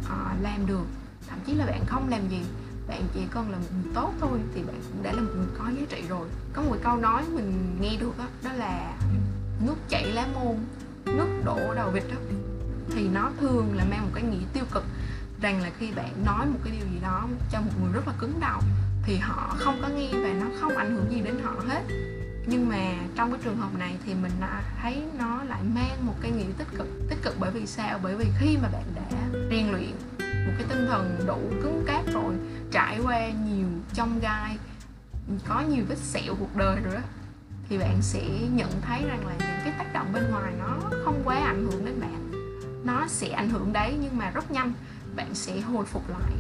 uh, 0.03 0.41
làm 0.41 0.65
được. 0.65 0.85
Thậm 1.27 1.39
chí 1.45 1.53
là 1.53 1.65
bạn 1.65 1.85
không 1.85 2.09
làm 2.09 2.29
gì 2.29 2.41
bạn 2.87 3.03
chỉ 3.13 3.21
cần 3.31 3.51
là 3.51 3.57
một 3.57 3.65
người 3.83 3.93
tốt 3.93 4.13
thôi 4.19 4.39
thì 4.55 4.63
bạn 4.63 4.75
cũng 4.91 5.03
đã 5.03 5.11
là 5.11 5.21
một 5.21 5.31
người 5.35 5.47
có 5.57 5.69
giá 5.69 5.85
trị 5.89 6.03
rồi. 6.09 6.27
Có 6.53 6.61
một 6.61 6.77
câu 6.83 6.97
nói 6.97 7.23
mình 7.33 7.77
nghe 7.81 7.97
được 7.99 8.17
đó, 8.17 8.27
đó 8.43 8.53
là 8.53 8.97
lá 10.21 10.27
môn, 10.33 10.55
nước 11.05 11.41
đổ 11.45 11.73
đầu 11.75 11.89
vịt 11.91 12.03
đó. 12.09 12.15
Thì 12.95 13.07
nó 13.07 13.31
thường 13.39 13.75
là 13.75 13.83
mang 13.89 14.01
một 14.01 14.11
cái 14.13 14.23
nghĩa 14.23 14.45
tiêu 14.53 14.63
cực, 14.71 14.83
rằng 15.41 15.61
là 15.61 15.71
khi 15.79 15.91
bạn 15.91 16.25
nói 16.25 16.45
một 16.45 16.59
cái 16.63 16.73
điều 16.77 16.87
gì 16.93 16.99
đó 17.01 17.27
cho 17.51 17.61
một 17.61 17.71
người 17.81 17.93
rất 17.93 18.07
là 18.07 18.13
cứng 18.19 18.39
đầu, 18.39 18.61
thì 19.03 19.17
họ 19.17 19.55
không 19.59 19.79
có 19.81 19.87
nghe 19.87 20.09
và 20.13 20.33
nó 20.33 20.45
không 20.59 20.77
ảnh 20.77 20.95
hưởng 20.95 21.11
gì 21.11 21.21
đến 21.21 21.39
họ 21.43 21.55
hết. 21.67 21.83
Nhưng 22.45 22.69
mà 22.69 22.93
trong 23.15 23.31
cái 23.31 23.41
trường 23.43 23.57
hợp 23.57 23.69
này 23.79 23.97
thì 24.05 24.13
mình 24.13 24.31
à, 24.41 24.63
thấy 24.81 25.03
nó 25.19 25.43
lại 25.43 25.61
mang 25.75 26.05
một 26.05 26.15
cái 26.21 26.31
nghĩa 26.31 26.51
tích 26.57 26.67
cực 26.77 26.87
tích 27.09 27.19
cực 27.23 27.35
bởi 27.39 27.51
vì 27.51 27.67
sao? 27.67 27.99
Bởi 28.03 28.15
vì 28.15 28.25
khi 28.39 28.57
mà 28.61 28.69
bạn 28.69 28.83
đã 28.95 29.17
rèn 29.49 29.71
luyện 29.71 29.91
một 30.19 30.53
cái 30.57 30.67
tinh 30.69 30.87
thần 30.87 31.23
đủ 31.27 31.39
cứng 31.63 31.83
cáp 31.87 32.05
rồi, 32.13 32.33
trải 32.71 32.99
qua 33.03 33.29
nhiều 33.29 33.67
trong 33.93 34.19
gai, 34.19 34.57
có 35.47 35.61
nhiều 35.61 35.83
vết 35.89 35.97
sẹo 35.97 36.35
cuộc 36.39 36.55
đời 36.55 36.79
rồi 36.83 36.95
đó 36.95 37.01
thì 37.71 37.77
bạn 37.77 38.01
sẽ 38.01 38.23
nhận 38.53 38.69
thấy 38.81 39.03
rằng 39.07 39.27
là 39.27 39.33
những 39.39 39.59
cái 39.63 39.73
tác 39.77 39.93
động 39.93 40.07
bên 40.13 40.23
ngoài 40.31 40.53
nó 40.59 40.77
không 41.05 41.21
quá 41.23 41.35
ảnh 41.35 41.67
hưởng 41.71 41.85
đến 41.85 42.01
bạn. 42.01 42.31
Nó 42.83 43.07
sẽ 43.07 43.29
ảnh 43.29 43.49
hưởng 43.49 43.73
đấy 43.73 43.93
nhưng 44.01 44.17
mà 44.17 44.31
rất 44.31 44.51
nhanh, 44.51 44.73
bạn 45.15 45.35
sẽ 45.35 45.59
hồi 45.59 45.85
phục 45.85 46.09
lại 46.09 46.31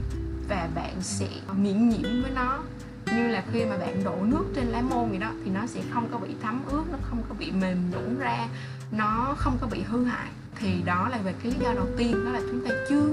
và 0.49 0.69
bạn 0.75 0.93
sẽ 1.01 1.27
miễn 1.55 1.89
nhiễm 1.89 2.21
với 2.21 2.31
nó. 2.35 2.63
Như 3.05 3.27
là 3.27 3.43
khi 3.51 3.65
mà 3.65 3.77
bạn 3.77 4.03
đổ 4.03 4.15
nước 4.21 4.43
trên 4.55 4.65
lá 4.65 4.81
môn 4.81 5.09
vậy 5.09 5.17
đó, 5.17 5.31
thì 5.45 5.51
nó 5.51 5.67
sẽ 5.67 5.81
không 5.93 6.09
có 6.11 6.17
bị 6.17 6.35
thấm 6.41 6.61
ướt, 6.65 6.83
nó 6.91 6.97
không 7.01 7.23
có 7.29 7.35
bị 7.39 7.51
mềm 7.51 7.91
nhũn 7.91 8.19
ra, 8.19 8.47
nó 8.91 9.35
không 9.37 9.57
có 9.61 9.67
bị 9.67 9.81
hư 9.81 10.05
hại. 10.05 10.27
Thì 10.55 10.81
đó 10.85 11.09
là 11.09 11.17
về 11.17 11.33
cái 11.43 11.51
lý 11.51 11.57
do 11.59 11.73
đầu 11.73 11.87
tiên, 11.97 12.25
đó 12.25 12.31
là 12.31 12.41
chúng 12.51 12.67
ta 12.67 12.75
chưa 12.89 13.07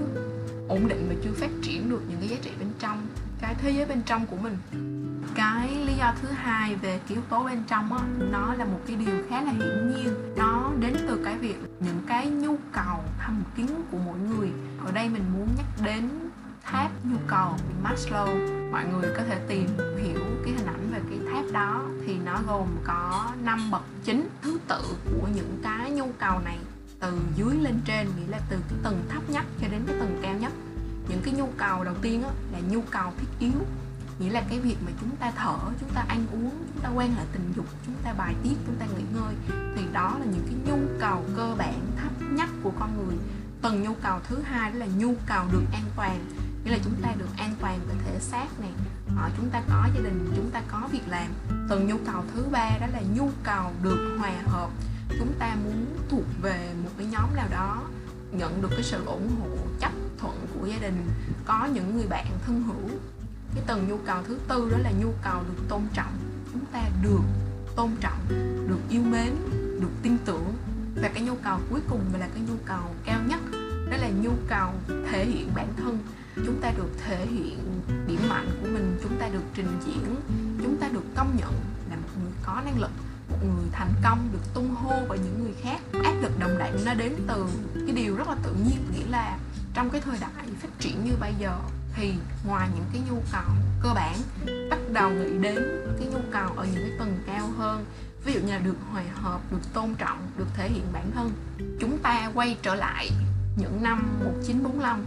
ổn 0.69 0.89
định 0.89 1.07
và 1.09 1.15
chưa 1.25 1.33
phát 1.33 1.51
triển 1.63 1.91
được 1.91 2.03
những 2.09 2.21
cái 2.21 2.29
giá 2.29 2.37
trị 2.43 2.51
bên 2.59 2.69
trong, 2.79 3.07
cái 3.41 3.55
thế 3.55 3.71
giới 3.71 3.87
bên 3.87 4.03
trong 4.07 4.27
của 4.27 4.37
mình 4.37 4.57
cái 5.39 5.69
lý 5.87 5.95
do 5.95 6.15
thứ 6.23 6.29
hai 6.29 6.75
về 6.75 6.99
cái 6.99 7.09
yếu 7.09 7.21
tố 7.29 7.45
bên 7.45 7.63
trong 7.67 7.91
đó, 7.91 8.01
nó 8.31 8.55
là 8.55 8.65
một 8.65 8.81
cái 8.87 8.97
điều 8.97 9.15
khá 9.29 9.43
là 9.43 9.51
hiển 9.51 9.95
nhiên. 9.95 10.15
Nó 10.37 10.71
đến 10.81 10.97
từ 11.09 11.23
cái 11.25 11.39
việc 11.39 11.57
những 11.81 12.03
cái 12.09 12.27
nhu 12.27 12.57
cầu 12.73 13.05
thầm 13.19 13.43
kín 13.57 13.67
của 13.91 13.99
mỗi 13.99 14.19
người. 14.19 14.53
Ở 14.85 14.93
đây 14.93 15.09
mình 15.09 15.25
muốn 15.33 15.49
nhắc 15.57 15.67
đến 15.85 16.09
tháp 16.63 16.91
nhu 17.05 17.17
cầu 17.27 17.57
Maslow. 17.85 18.27
Mọi 18.73 18.85
người 18.85 19.11
có 19.17 19.23
thể 19.29 19.41
tìm 19.49 19.67
hiểu 20.03 20.21
cái 20.45 20.55
hình 20.55 20.67
ảnh 20.67 20.91
về 20.93 21.01
cái 21.11 21.19
tháp 21.33 21.45
đó. 21.53 21.83
Thì 22.07 22.17
nó 22.25 22.41
gồm 22.47 22.67
có 22.85 23.31
5 23.45 23.71
bậc 23.71 23.83
chính 24.05 24.29
thứ 24.43 24.59
tự 24.69 24.83
của 25.05 25.29
những 25.35 25.61
cái 25.63 25.91
nhu 25.91 26.09
cầu 26.19 26.41
này. 26.45 26.59
Từ 27.01 27.19
dưới 27.37 27.55
lên 27.55 27.75
trên 27.85 28.07
nghĩa 28.07 28.31
là 28.31 28.41
từ 28.51 28.57
cái 28.69 28.79
tầng 28.83 29.03
thấp 29.09 29.31
nhất 29.31 29.45
cho 29.61 29.69
đến 29.71 29.83
cái 29.87 29.97
tầng 29.99 30.19
cao 30.23 30.35
nhất. 30.35 30.53
Những 31.09 31.21
cái 31.25 31.35
nhu 31.35 31.49
cầu 31.57 31.85
đầu 31.85 31.95
tiên 32.03 32.23
đó 32.23 32.29
là 32.53 32.59
nhu 32.71 32.81
cầu 32.91 33.13
thiết 33.19 33.29
yếu 33.39 33.61
nghĩa 34.19 34.31
là 34.31 34.43
cái 34.51 34.61
việc 34.61 34.77
mà 34.87 34.93
chúng 35.01 35.17
ta 35.17 35.33
thở, 35.37 35.59
chúng 35.81 35.91
ta 35.95 36.05
ăn 36.09 36.27
uống, 36.33 36.51
chúng 36.75 36.83
ta 36.83 36.89
quan 36.95 37.15
hệ 37.15 37.23
tình 37.33 37.53
dục, 37.57 37.67
chúng 37.87 37.95
ta 38.05 38.13
bài 38.13 38.35
tiết, 38.43 38.55
chúng 38.67 38.77
ta 38.77 38.87
nghỉ 38.87 39.05
ngơi, 39.15 39.35
thì 39.77 39.83
đó 39.93 40.17
là 40.21 40.25
những 40.25 40.47
cái 40.47 40.55
nhu 40.67 40.79
cầu 41.01 41.25
cơ 41.37 41.55
bản 41.59 41.81
thấp 42.03 42.13
nhất 42.31 42.49
của 42.63 42.73
con 42.79 42.97
người. 42.97 43.17
Tầng 43.63 43.83
nhu 43.83 43.95
cầu 44.03 44.21
thứ 44.29 44.43
hai 44.43 44.71
đó 44.71 44.79
là 44.79 44.87
nhu 44.99 45.15
cầu 45.27 45.45
được 45.53 45.65
an 45.73 45.85
toàn. 45.97 46.25
Nghĩa 46.65 46.71
là 46.71 46.79
chúng 46.85 46.95
ta 47.03 47.15
được 47.19 47.29
an 47.37 47.55
toàn 47.61 47.81
về 47.89 47.95
thể 48.05 48.19
xác 48.21 48.61
này 48.61 48.71
họ 49.17 49.25
ờ, 49.25 49.31
chúng 49.37 49.51
ta 49.51 49.63
có 49.69 49.89
gia 49.95 50.01
đình, 50.01 50.33
chúng 50.37 50.51
ta 50.51 50.63
có 50.69 50.89
việc 50.93 51.09
làm. 51.09 51.27
Tầng 51.69 51.87
nhu 51.87 51.97
cầu 52.07 52.25
thứ 52.35 52.45
ba 52.51 52.79
đó 52.81 52.87
là 52.93 53.03
nhu 53.15 53.31
cầu 53.43 53.73
được 53.83 54.17
hòa 54.19 54.33
hợp. 54.47 54.71
Chúng 55.19 55.33
ta 55.39 55.57
muốn 55.65 55.87
thuộc 56.09 56.25
về 56.43 56.75
một 56.85 56.91
cái 56.99 57.07
nhóm 57.07 57.37
nào 57.37 57.49
đó, 57.51 57.83
nhận 58.33 58.63
được 58.63 58.69
cái 58.71 58.83
sự 58.83 59.05
ủng 59.05 59.31
hộ 59.41 59.57
chấp 59.81 59.93
thuận 60.19 60.47
của 60.55 60.67
gia 60.67 60.79
đình, 60.79 61.07
có 61.47 61.69
những 61.73 61.97
người 61.97 62.07
bạn 62.07 62.27
thân 62.47 62.63
hữu 62.63 62.99
cái 63.55 63.65
tầng 63.67 63.89
nhu 63.89 63.97
cầu 63.97 64.23
thứ 64.29 64.39
tư 64.49 64.69
đó 64.71 64.79
là 64.79 64.93
nhu 65.01 65.13
cầu 65.25 65.43
được 65.49 65.63
tôn 65.69 65.83
trọng. 65.93 66.13
Chúng 66.53 66.65
ta 66.73 66.83
được 67.03 67.23
tôn 67.77 67.91
trọng, 68.01 68.19
được 68.69 68.81
yêu 68.91 69.03
mến, 69.03 69.35
được 69.81 69.91
tin 70.03 70.17
tưởng. 70.25 70.55
Và 71.03 71.09
cái 71.09 71.23
nhu 71.23 71.35
cầu 71.35 71.59
cuối 71.71 71.81
cùng 71.89 72.01
là 72.19 72.29
cái 72.35 72.43
nhu 72.49 72.55
cầu 72.65 72.95
cao 73.05 73.21
nhất, 73.27 73.41
đó 73.91 73.97
là 73.97 74.09
nhu 74.09 74.31
cầu 74.49 74.73
thể 75.11 75.25
hiện 75.25 75.51
bản 75.55 75.69
thân. 75.77 75.99
Chúng 76.47 76.61
ta 76.61 76.73
được 76.77 76.91
thể 77.07 77.27
hiện 77.27 77.59
điểm 78.07 78.21
mạnh 78.29 78.49
của 78.63 78.69
mình, 78.69 78.99
chúng 79.03 79.19
ta 79.19 79.29
được 79.29 79.43
trình 79.55 79.79
diễn, 79.87 80.17
chúng 80.63 80.77
ta 80.81 80.89
được 80.89 81.05
công 81.17 81.37
nhận 81.37 81.53
là 81.91 81.97
một 81.97 82.09
người 82.23 82.33
có 82.47 82.63
năng 82.65 82.81
lực, 82.81 82.91
một 83.31 83.37
người 83.45 83.67
thành 83.73 83.93
công, 84.05 84.29
được 84.33 84.55
tung 84.55 84.75
hô 84.75 84.95
bởi 85.09 85.19
những 85.19 85.43
người 85.43 85.55
khác. 85.63 85.81
Áp 86.05 86.15
lực 86.23 86.39
đồng 86.39 86.59
đẳng 86.59 86.85
nó 86.85 86.95
đến 86.95 87.13
từ 87.29 87.47
cái 87.75 87.95
điều 87.97 88.17
rất 88.17 88.29
là 88.29 88.37
tự 88.43 88.55
nhiên, 88.55 88.79
nghĩa 88.95 89.07
là 89.11 89.39
trong 89.75 89.91
cái 89.91 90.01
thời 90.01 90.19
đại 90.21 90.47
phát 90.61 90.69
triển 90.79 91.05
như 91.05 91.13
bây 91.21 91.35
giờ 91.39 91.59
thì 91.95 92.15
ngoài 92.47 92.69
những 92.75 92.85
cái 92.93 93.03
nhu 93.11 93.23
cầu 93.33 93.43
cơ 93.83 93.89
bản, 93.95 94.17
bắt 94.71 94.79
đầu 94.93 95.11
nghĩ 95.11 95.39
đến 95.39 95.55
cái 95.99 96.09
nhu 96.13 96.21
cầu 96.31 96.49
ở 96.57 96.65
những 96.65 96.83
cái 96.89 96.99
tầng 96.99 97.19
cao 97.27 97.49
hơn, 97.59 97.85
ví 98.25 98.33
dụ 98.33 98.41
như 98.41 98.53
là 98.53 98.59
được 98.59 98.77
hòa 98.93 99.03
hợp, 99.15 99.41
được 99.51 99.73
tôn 99.73 99.95
trọng, 99.95 100.31
được 100.37 100.47
thể 100.55 100.69
hiện 100.69 100.85
bản 100.93 101.11
thân, 101.15 101.31
chúng 101.81 101.99
ta 101.99 102.31
quay 102.35 102.57
trở 102.63 102.75
lại 102.75 103.11
những 103.57 103.83
năm 103.83 104.19
1945 104.25 105.05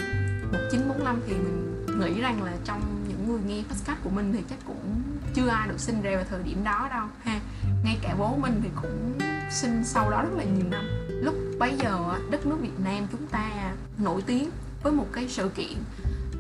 1945 0.52 1.22
thì 1.28 1.34
mình 1.34 2.00
nghĩ 2.00 2.22
rằng 2.22 2.44
là 2.44 2.54
trong 2.66 3.06
những 3.08 3.28
người 3.28 3.40
nghe 3.48 3.64
podcast 3.70 4.04
của 4.04 4.10
mình 4.10 4.34
thì 4.34 4.40
chắc 4.50 4.60
cũng 4.68 5.02
chưa 5.34 5.48
ai 5.48 5.68
được 5.68 5.80
sinh 5.80 6.02
ra 6.02 6.16
vào 6.16 6.26
thời 6.30 6.44
điểm 6.44 6.64
đó 6.64 6.88
đâu 6.92 7.06
ha. 7.24 7.40
Ngay 7.84 7.98
cả 8.02 8.16
bố 8.20 8.36
mình 8.36 8.60
thì 8.64 8.70
cũng 8.82 9.20
sinh 9.52 9.84
sau 9.86 10.12
đó 10.12 10.22
rất 10.22 10.38
là 10.38 10.44
nhiều 10.44 10.66
năm. 10.70 10.86
Lúc 11.10 11.36
bấy 11.60 11.76
giờ 11.84 12.20
đất 12.32 12.46
nước 12.46 12.58
Việt 12.62 12.80
Nam 12.84 13.08
chúng 13.12 13.28
ta 13.28 13.74
nổi 13.98 14.22
tiếng 14.22 14.50
với 14.84 14.94
một 14.94 15.08
cái 15.14 15.30
sự 15.30 15.50
kiện 15.50 15.78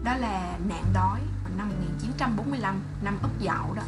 đó 0.04 0.16
là 0.18 0.58
nạn 0.70 0.84
đói 0.94 1.20
năm 1.58 1.70
1945 1.70 2.76
năm 3.04 3.18
Ất 3.22 3.30
Dậu 3.40 3.74
đó, 3.74 3.84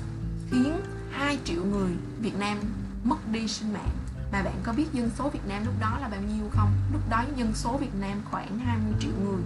khiến 0.52 0.82
2 1.12 1.40
triệu 1.46 1.64
người 1.64 1.92
Việt 2.20 2.40
Nam 2.40 2.58
mất 3.04 3.28
đi 3.32 3.48
sinh 3.48 3.74
mạng 3.74 3.96
mà 4.32 4.44
bạn 4.44 4.56
có 4.64 4.74
biết 4.74 4.86
dân 4.94 5.10
số 5.18 5.30
Việt 5.30 5.48
Nam 5.48 5.66
lúc 5.66 5.74
đó 5.80 5.98
là 6.02 6.08
bao 6.08 6.22
nhiêu 6.22 6.50
không? 6.52 6.72
Lúc 6.92 7.02
đó 7.10 7.24
dân 7.36 7.54
số 7.56 7.78
Việt 7.78 7.96
Nam 8.02 8.22
khoảng 8.32 8.60
20 8.60 8.94
triệu 9.00 9.12
người, 9.24 9.44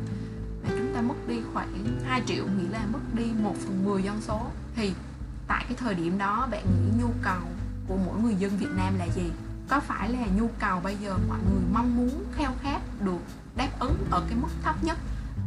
mà 0.63 0.69
chúng 0.69 0.93
ta 0.93 1.01
mất 1.01 1.27
đi 1.27 1.41
khoảng 1.53 2.01
2 2.05 2.21
triệu, 2.25 2.45
nghĩa 2.45 2.69
là 2.69 2.85
mất 2.93 2.99
đi 3.13 3.25
1 3.41 3.55
phần 3.65 3.85
10 3.85 4.03
dân 4.03 4.21
số 4.21 4.41
thì 4.75 4.93
tại 5.47 5.65
cái 5.67 5.77
thời 5.77 5.95
điểm 5.95 6.17
đó, 6.17 6.47
bạn 6.51 6.65
nghĩ 6.65 7.03
nhu 7.03 7.09
cầu 7.21 7.41
của 7.87 7.97
mỗi 8.05 8.19
người 8.19 8.35
dân 8.35 8.57
Việt 8.57 8.69
Nam 8.75 8.97
là 8.97 9.05
gì? 9.05 9.31
có 9.69 9.79
phải 9.79 10.09
là 10.09 10.25
nhu 10.37 10.49
cầu 10.59 10.79
bây 10.79 10.95
giờ 10.95 11.17
mọi 11.27 11.39
người 11.51 11.61
mong 11.73 11.97
muốn 11.97 12.23
khao 12.35 12.53
khát 12.61 12.81
được 12.99 13.19
đáp 13.55 13.69
ứng 13.79 13.97
ở 14.11 14.23
cái 14.29 14.37
mức 14.41 14.47
thấp 14.63 14.83
nhất 14.83 14.97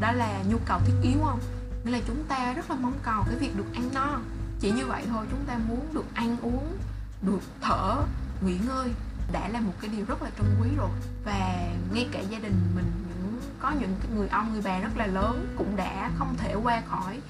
đó 0.01 0.13
là 0.13 0.43
nhu 0.49 0.59
cầu 0.67 0.81
thiết 0.87 0.95
yếu 1.03 1.19
không? 1.25 1.41
Nghĩa 1.85 1.93
là 1.93 2.01
chúng 2.07 2.25
ta 2.25 2.53
rất 2.53 2.71
là 2.71 2.77
mong 2.77 2.99
cầu 3.03 3.23
cái 3.27 3.37
việc 3.37 3.57
được 3.57 3.75
ăn 3.75 3.91
no. 3.95 4.19
Chỉ 4.61 4.71
như 4.71 4.87
vậy 4.87 5.05
thôi, 5.09 5.27
chúng 5.31 5.45
ta 5.47 5.59
muốn 5.69 5.95
được 5.95 6.15
ăn 6.15 6.37
uống, 6.43 6.79
được 7.23 7.41
thở, 7.61 7.97
nghỉ 8.41 8.59
ngơi 8.67 8.89
đã 9.33 9.49
là 9.49 9.61
một 9.61 9.73
cái 9.81 9.91
điều 9.91 10.05
rất 10.05 10.23
là 10.23 10.31
trân 10.39 10.47
quý 10.63 10.69
rồi. 10.77 10.91
Và 11.25 11.69
ngay 11.93 12.09
cả 12.13 12.21
gia 12.21 12.39
đình 12.39 12.55
mình, 12.75 12.91
những, 13.09 13.41
có 13.61 13.73
những 13.81 13.95
người 14.15 14.29
ông, 14.29 14.53
người 14.53 14.63
bà 14.65 14.79
rất 14.79 14.97
là 14.97 15.07
lớn 15.07 15.55
cũng 15.59 15.77
đã 15.77 16.11
không 16.19 16.37
thể 16.39 16.55
qua 16.55 16.83
khỏi 16.87 17.21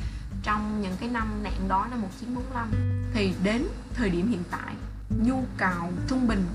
trong 0.42 0.83
những 0.83 0.96
cái 1.00 1.09
năm 1.09 1.42
nạn 1.42 1.68
đó 1.68 1.87
năm 1.90 2.02
1945 2.02 2.70
thì 3.14 3.35
đến 3.42 3.64
thời 3.94 4.11
điểm 4.11 4.28
hiện 4.28 4.42
tại, 4.50 4.74
nhu 5.22 5.44
cầu 5.56 5.92
trung 6.09 6.28
bình 6.28 6.46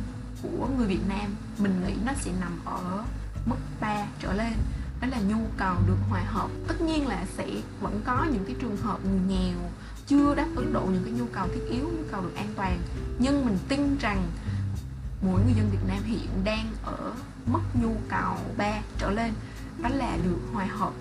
của 0.41 0.67
người 0.77 0.87
Việt 0.87 1.07
Nam, 1.09 1.35
mình 1.57 1.83
nghĩ 1.87 1.93
nó 2.05 2.13
sẽ 2.15 2.31
nằm 2.41 2.59
ở 2.65 3.03
mức 3.45 3.55
3 3.79 4.05
trở 4.19 4.33
lên 4.33 4.53
đó 5.01 5.07
là 5.07 5.19
nhu 5.27 5.45
cầu 5.57 5.75
được 5.87 5.97
hòa 6.09 6.21
hợp. 6.25 6.49
Tất 6.67 6.81
nhiên 6.81 7.07
là 7.07 7.25
sẽ 7.37 7.47
vẫn 7.81 8.01
có 8.05 8.25
những 8.31 8.45
cái 8.45 8.55
trường 8.61 8.77
hợp 8.77 8.99
người 9.05 9.19
nghèo 9.27 9.57
chưa 10.07 10.35
đáp 10.35 10.47
ứng 10.55 10.73
đủ 10.73 10.81
những 10.85 11.03
cái 11.03 11.13
nhu 11.13 11.25
cầu 11.25 11.47
thiết 11.47 11.65
yếu 11.69 11.85
nhu 11.85 12.03
cầu 12.11 12.21
được 12.21 12.35
an 12.35 12.47
toàn. 12.55 12.79
Nhưng 13.19 13.45
mình 13.45 13.57
tin 13.69 13.97
rằng 13.97 14.23
mỗi 15.21 15.41
người 15.41 15.53
dân 15.53 15.69
Việt 15.71 15.87
Nam 15.87 16.03
hiện 16.03 16.27
đang 16.43 16.67
ở 16.83 17.13
mức 17.45 17.61
nhu 17.81 17.95
cầu 18.09 18.37
3 18.57 18.81
trở 18.97 19.11
lên. 19.11 19.33
Đó 19.83 19.89
là 19.93 20.17
được 20.23 20.39
hòa 20.53 20.65
hợp. 20.65 20.91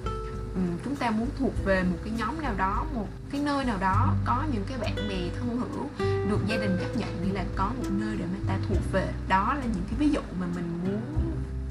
Ừ, 0.55 0.61
chúng 0.85 0.97
ta 0.97 1.11
muốn 1.11 1.29
thuộc 1.39 1.65
về 1.65 1.83
một 1.83 1.97
cái 2.05 2.13
nhóm 2.19 2.43
nào 2.43 2.55
đó 2.57 2.87
một 2.95 3.09
cái 3.31 3.41
nơi 3.41 3.65
nào 3.65 3.79
đó 3.81 4.15
có 4.25 4.45
những 4.53 4.65
cái 4.69 4.79
bạn 4.79 4.95
bè 5.09 5.29
thân 5.39 5.61
hữu 5.61 5.89
được 6.31 6.39
gia 6.47 6.57
đình 6.57 6.79
chấp 6.81 6.97
nhận 6.97 7.23
nghĩa 7.23 7.33
là 7.33 7.45
có 7.57 7.67
một 7.67 7.91
nơi 7.91 8.17
để 8.17 8.25
mà 8.25 8.39
ta 8.49 8.59
thuộc 8.69 8.93
về. 8.93 9.13
Đó 9.29 9.55
là 9.55 9.65
những 9.65 9.85
cái 9.91 9.95
ví 9.99 10.11
dụ 10.11 10.21
mà 10.41 10.47
mình 10.55 10.81
muốn 10.85 11.01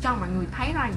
cho 0.02 0.16
mọi 0.16 0.30
người 0.30 0.46
thấy 0.52 0.74
rằng 0.74 0.94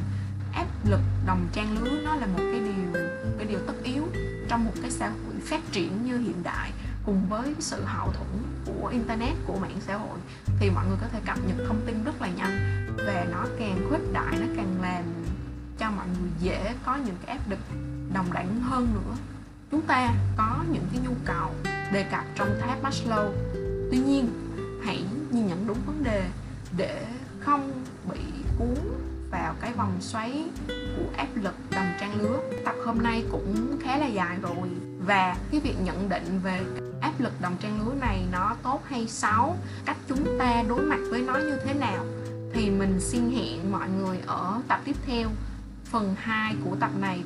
áp 0.56 0.66
lực 0.84 1.00
đồng 1.26 1.46
trang 1.52 1.82
lứa 1.82 2.00
nó 2.04 2.16
là 2.16 2.26
một 2.26 2.38
cái 2.52 2.60
điều 2.60 3.02
cái 3.38 3.46
điều 3.46 3.58
tất 3.66 3.74
yếu 3.84 4.02
trong 4.48 4.64
một 4.64 4.72
cái 4.82 4.90
xã 4.90 5.08
hội 5.08 5.34
phát 5.42 5.60
triển 5.72 6.04
như 6.04 6.18
hiện 6.18 6.42
đại 6.42 6.72
cùng 7.06 7.26
với 7.28 7.54
sự 7.58 7.82
hậu 7.84 8.12
thuẫn 8.12 8.28
của 8.66 8.88
internet, 8.88 9.34
của 9.46 9.56
mạng 9.56 9.76
xã 9.86 9.96
hội, 9.96 10.18
thì 10.60 10.70
mọi 10.70 10.86
người 10.86 10.96
có 11.00 11.06
thể 11.12 11.20
cập 11.26 11.38
nhật 11.46 11.66
thông 11.68 11.80
tin 11.86 12.04
rất 12.04 12.22
là 12.22 12.28
nhanh 12.28 12.86
và 12.96 13.26
nó 13.32 13.46
càng 13.58 13.86
khuếch 13.88 14.12
đại, 14.12 14.36
nó 14.40 14.46
càng 14.56 14.82
làm 14.82 15.04
cho 15.78 15.90
mọi 15.90 16.06
người 16.06 16.30
dễ 16.40 16.74
có 16.86 16.96
những 16.96 17.16
cái 17.26 17.36
áp 17.36 17.50
lực 17.50 17.58
đồng 18.14 18.32
đẳng 18.32 18.60
hơn 18.60 18.88
nữa. 18.94 19.16
Chúng 19.70 19.82
ta 19.82 20.14
có 20.36 20.64
những 20.72 20.86
cái 20.92 21.00
nhu 21.04 21.14
cầu 21.24 21.50
đề 21.92 22.02
cập 22.02 22.24
trong 22.34 22.48
tháp 22.60 22.82
Maslow. 22.82 23.32
Tuy 23.90 23.98
nhiên, 23.98 24.28
hãy 24.84 25.04
nhìn 25.30 25.46
nhận 25.46 25.66
đúng 25.66 25.78
vấn 25.86 26.04
đề 26.04 26.28
để 26.76 27.06
không 27.40 27.84
bị 28.10 28.20
cuốn 28.58 28.74
vào 29.46 29.54
cái 29.60 29.72
vòng 29.72 29.96
xoáy 30.00 30.44
của 30.68 31.04
áp 31.16 31.28
lực 31.34 31.54
đồng 31.70 31.92
trang 32.00 32.20
lứa. 32.20 32.38
Tập 32.64 32.74
hôm 32.84 33.02
nay 33.02 33.24
cũng 33.32 33.78
khá 33.82 33.96
là 33.96 34.06
dài 34.06 34.36
rồi. 34.42 34.68
Và 35.06 35.36
cái 35.50 35.60
việc 35.60 35.74
nhận 35.84 36.08
định 36.08 36.40
về 36.44 36.60
áp 37.00 37.12
lực 37.18 37.32
đồng 37.40 37.56
trang 37.60 37.80
lứa 37.80 37.94
này 38.00 38.22
nó 38.32 38.56
tốt 38.62 38.80
hay 38.84 39.08
xấu, 39.08 39.56
cách 39.84 39.96
chúng 40.08 40.38
ta 40.38 40.62
đối 40.68 40.80
mặt 40.80 40.98
với 41.10 41.22
nó 41.22 41.38
như 41.38 41.58
thế 41.64 41.74
nào, 41.74 42.04
thì 42.52 42.70
mình 42.70 43.00
xin 43.00 43.30
hẹn 43.30 43.72
mọi 43.72 43.88
người 43.88 44.18
ở 44.26 44.60
tập 44.68 44.80
tiếp 44.84 44.96
theo, 45.06 45.28
phần 45.84 46.14
2 46.18 46.54
của 46.64 46.76
tập 46.80 46.90
này. 47.00 47.22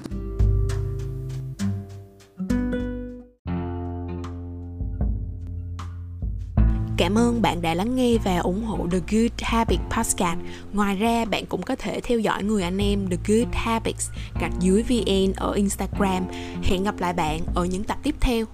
Cảm 7.10 7.18
ơn 7.18 7.42
bạn 7.42 7.62
đã 7.62 7.74
lắng 7.74 7.96
nghe 7.96 8.16
và 8.24 8.38
ủng 8.38 8.64
hộ 8.64 8.86
The 8.92 8.98
Good 9.10 9.30
Habit 9.38 9.80
Podcast. 9.90 10.38
Ngoài 10.72 10.96
ra, 10.96 11.24
bạn 11.24 11.46
cũng 11.46 11.62
có 11.62 11.76
thể 11.76 12.00
theo 12.00 12.18
dõi 12.18 12.42
người 12.44 12.62
anh 12.62 12.78
em 12.78 13.08
The 13.10 13.16
Good 13.26 13.48
Habits 13.52 14.10
gạch 14.40 14.52
dưới 14.60 14.82
VN 14.82 15.32
ở 15.36 15.52
Instagram. 15.52 16.24
Hẹn 16.62 16.84
gặp 16.84 17.00
lại 17.00 17.12
bạn 17.12 17.40
ở 17.54 17.64
những 17.64 17.84
tập 17.84 17.98
tiếp 18.02 18.14
theo. 18.20 18.46